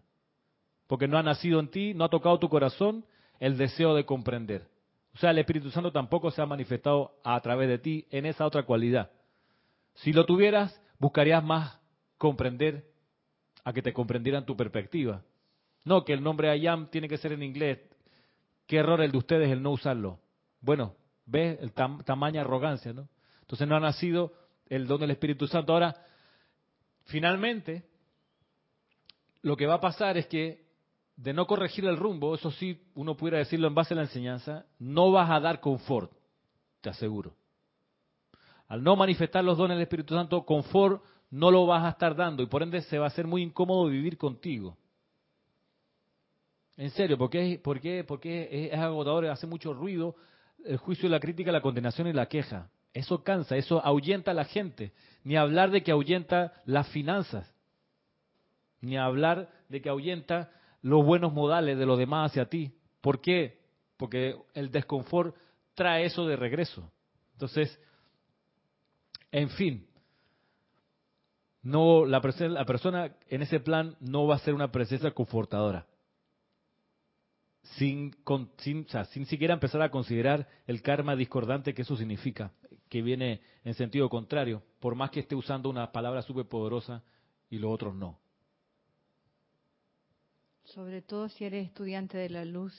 [0.87, 3.03] Porque no ha nacido en ti, no ha tocado tu corazón
[3.41, 4.65] el deseo de comprender.
[5.13, 8.45] O sea, el Espíritu Santo tampoco se ha manifestado a través de ti en esa
[8.45, 9.11] otra cualidad.
[9.95, 11.77] Si lo tuvieras, buscarías más
[12.17, 12.85] comprender
[13.65, 15.21] a que te comprendieran tu perspectiva.
[15.83, 17.79] No, que el nombre Ayam tiene que ser en inglés.
[18.67, 20.19] Qué error el de ustedes el no usarlo.
[20.61, 23.09] Bueno, ves el tam- tamaña arrogancia, ¿no?
[23.51, 24.31] Entonces no ha nacido
[24.67, 25.73] el don del Espíritu Santo.
[25.73, 25.93] Ahora,
[27.07, 27.83] finalmente,
[29.41, 30.63] lo que va a pasar es que
[31.17, 34.65] de no corregir el rumbo, eso sí, uno pudiera decirlo en base a la enseñanza,
[34.79, 36.13] no vas a dar confort,
[36.79, 37.35] te aseguro.
[38.69, 42.43] Al no manifestar los dones del Espíritu Santo, confort no lo vas a estar dando
[42.43, 44.77] y por ende se va a hacer muy incómodo vivir contigo.
[46.77, 50.15] En serio, porque porque, porque es agotador, hace mucho ruido
[50.63, 52.69] el juicio, la crítica, la condenación y la queja.
[52.93, 54.91] Eso cansa, eso ahuyenta a la gente.
[55.23, 57.53] Ni hablar de que ahuyenta las finanzas.
[58.81, 62.73] Ni hablar de que ahuyenta los buenos modales de los demás hacia ti.
[63.01, 63.61] ¿Por qué?
[63.97, 65.35] Porque el desconfort
[65.73, 66.91] trae eso de regreso.
[67.33, 67.79] Entonces,
[69.31, 69.87] en fin,
[71.61, 75.85] no la, la persona en ese plan no va a ser una presencia confortadora.
[77.63, 81.95] Sin, con, sin, o sea, sin siquiera empezar a considerar el karma discordante que eso
[81.95, 82.51] significa,
[82.89, 87.03] que viene en sentido contrario, por más que esté usando una palabra súper poderosa
[87.49, 88.19] y los otros no.
[90.63, 92.73] Sobre todo si eres estudiante de la luz,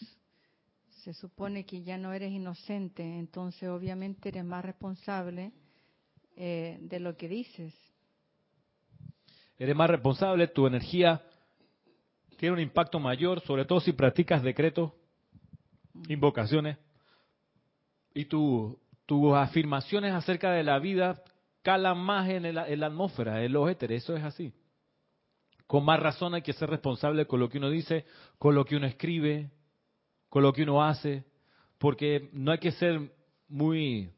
[1.02, 5.52] se supone que ya no eres inocente, entonces obviamente eres más responsable
[6.36, 7.74] eh, de lo que dices.
[9.58, 11.22] Eres más responsable, tu energía
[12.42, 14.90] tiene un impacto mayor, sobre todo si practicas decretos,
[16.08, 16.76] invocaciones,
[18.14, 21.22] y tu, tus afirmaciones acerca de la vida
[21.62, 24.52] calan más en, el- en la atmósfera, en los éteres, eso es así.
[25.68, 28.06] Con más razón hay que ser responsable con lo que uno dice,
[28.40, 29.52] con lo que uno escribe,
[30.28, 31.22] con lo que uno hace,
[31.78, 33.12] porque no hay que ser
[33.46, 34.10] muy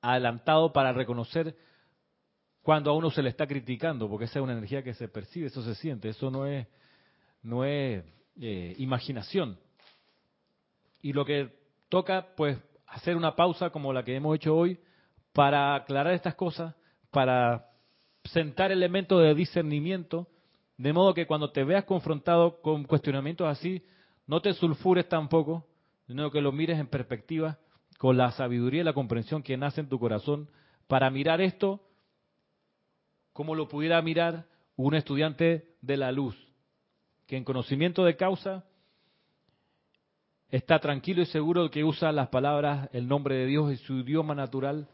[0.00, 1.54] adelantado para reconocer
[2.62, 5.48] cuando a uno se le está criticando, porque esa es una energía que se percibe,
[5.48, 6.66] eso se siente, eso no es,
[7.42, 8.04] no es
[8.40, 9.58] eh, imaginación.
[11.02, 11.50] Y lo que
[11.88, 14.78] toca, pues, hacer una pausa como la que hemos hecho hoy
[15.32, 16.74] para aclarar estas cosas,
[17.10, 17.66] para
[18.24, 20.28] sentar elementos de discernimiento,
[20.76, 23.84] de modo que cuando te veas confrontado con cuestionamientos así,
[24.26, 25.66] no te sulfures tampoco,
[26.06, 27.58] sino que lo mires en perspectiva
[27.98, 30.48] con la sabiduría y la comprensión que nace en tu corazón
[30.86, 31.80] para mirar esto
[33.32, 36.36] como lo pudiera mirar un estudiante de la luz,
[37.30, 38.64] que en conocimiento de causa
[40.48, 43.98] está tranquilo y seguro de que usa las palabras, el nombre de Dios y su
[44.00, 44.88] idioma natural,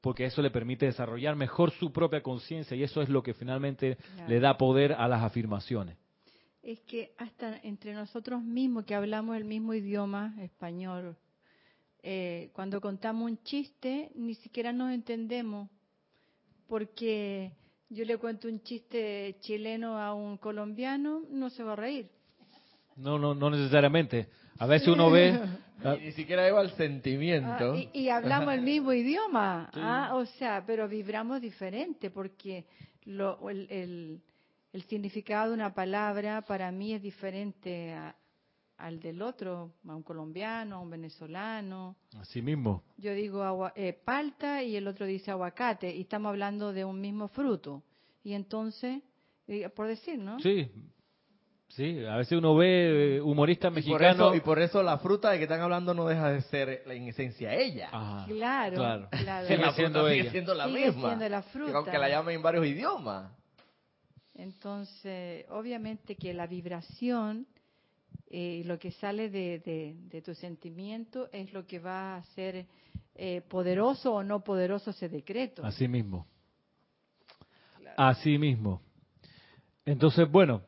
[0.00, 3.94] porque eso le permite desarrollar mejor su propia conciencia y eso es lo que finalmente
[4.16, 4.28] Claro.
[4.28, 5.96] le da poder a las afirmaciones.
[6.60, 11.16] Es que hasta entre nosotros mismos que hablamos el mismo idioma español,
[12.02, 15.70] eh, cuando contamos un chiste ni siquiera nos entendemos,
[16.66, 17.52] porque
[17.90, 22.08] yo le cuento un chiste chileno a un colombiano, no se va a reír.
[22.96, 24.28] No, no, no necesariamente.
[24.58, 25.38] A veces uno ve,
[25.98, 27.72] Y ni siquiera lleva el sentimiento.
[27.72, 32.66] Ah, y, y hablamos el mismo idioma, ah, o sea, pero vibramos diferente porque
[33.04, 34.20] lo, el, el-
[34.72, 38.14] el significado de una palabra para mí es diferente a-
[38.80, 41.96] al del otro, a un colombiano, a un venezolano.
[42.18, 42.82] así mismo.
[42.96, 47.00] Yo digo agua- eh, palta y el otro dice aguacate y estamos hablando de un
[47.00, 47.82] mismo fruto.
[48.24, 49.02] Y entonces,
[49.48, 50.38] eh, por decir, ¿no?
[50.40, 50.70] Sí,
[51.68, 54.28] sí, a veces uno ve eh, humoristas y, por mexicanos.
[54.28, 57.08] eso, y por eso la fruta de que están hablando no deja de ser en
[57.08, 57.88] esencia ella.
[57.92, 59.08] Ajá, Claro, claro.
[59.10, 59.46] claro.
[59.48, 60.18] Sigue la siendo ella.
[60.22, 61.08] sigue siendo la Sigue misma.
[61.08, 61.76] siendo la Que fruta.
[61.78, 63.32] Aunque la llamen en varios idiomas.
[64.34, 67.46] Entonces, obviamente que la vibración,
[68.30, 72.66] eh, lo que sale de, de- de tu sentimiento es lo que va a hacer
[73.16, 75.64] eh, poderoso o no poderoso ese decreto.
[75.64, 76.26] Así mismo.
[77.96, 78.80] Así mismo.
[79.84, 80.62] Entonces, bueno,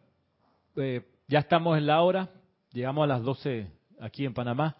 [0.76, 2.28] eh, ya estamos en la hora,
[2.72, 3.68] llegamos a las 12
[4.00, 4.76] aquí en Panamá.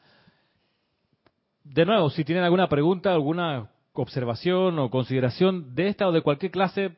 [1.64, 6.50] De nuevo, si tienen alguna pregunta, alguna observación o consideración de esta o de cualquier
[6.50, 6.96] clase,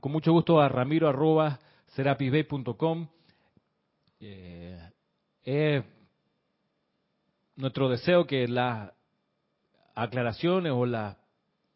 [0.00, 1.58] con mucho gusto a ramiro arroba.
[4.20, 4.78] Eh,
[5.44, 5.84] es
[7.56, 8.92] nuestro deseo que las
[9.94, 11.18] aclaraciones o la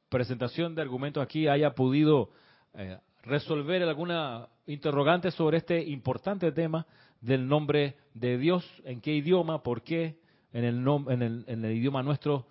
[0.09, 2.31] presentación de argumentos aquí haya podido
[2.75, 6.87] eh, resolver alguna interrogante sobre este importante tema
[7.21, 10.19] del nombre de Dios, en qué idioma, por qué,
[10.53, 12.47] en el, nom- en el, en el idioma nuestro,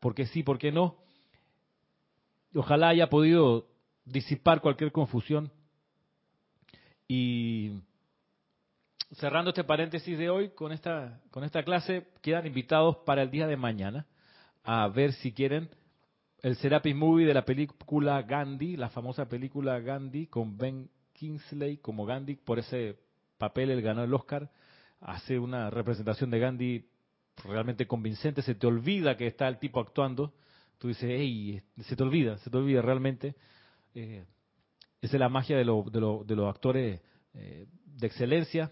[0.00, 0.96] por qué sí, por qué no.
[2.54, 3.66] Ojalá haya podido
[4.04, 5.50] disipar cualquier confusión.
[7.08, 7.72] Y
[9.18, 13.46] cerrando este paréntesis de hoy con esta, con esta clase, quedan invitados para el día
[13.46, 14.06] de mañana
[14.64, 15.68] a ver si quieren
[16.42, 22.04] el Serapis Movie de la película Gandhi, la famosa película Gandhi con Ben Kingsley como
[22.06, 22.96] Gandhi, por ese
[23.38, 24.50] papel él ganó el Oscar,
[25.00, 26.88] hace una representación de Gandhi
[27.44, 30.32] realmente convincente, se te olvida que está el tipo actuando,
[30.78, 33.34] tú dices, hey, se te olvida, se te olvida realmente.
[33.94, 34.24] Eh,
[35.00, 37.00] esa es la magia de, lo- de, lo- de los actores
[37.34, 38.70] eh, de excelencia.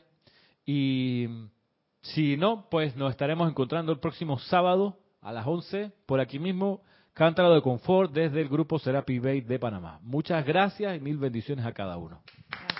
[0.64, 1.28] Y
[2.02, 6.82] si no, pues nos estaremos encontrando el próximo sábado a las 11 por aquí mismo,
[7.14, 9.98] Cántaro de Confort desde el grupo Serapi Bay de Panamá.
[10.02, 12.22] Muchas gracias y mil bendiciones a cada uno.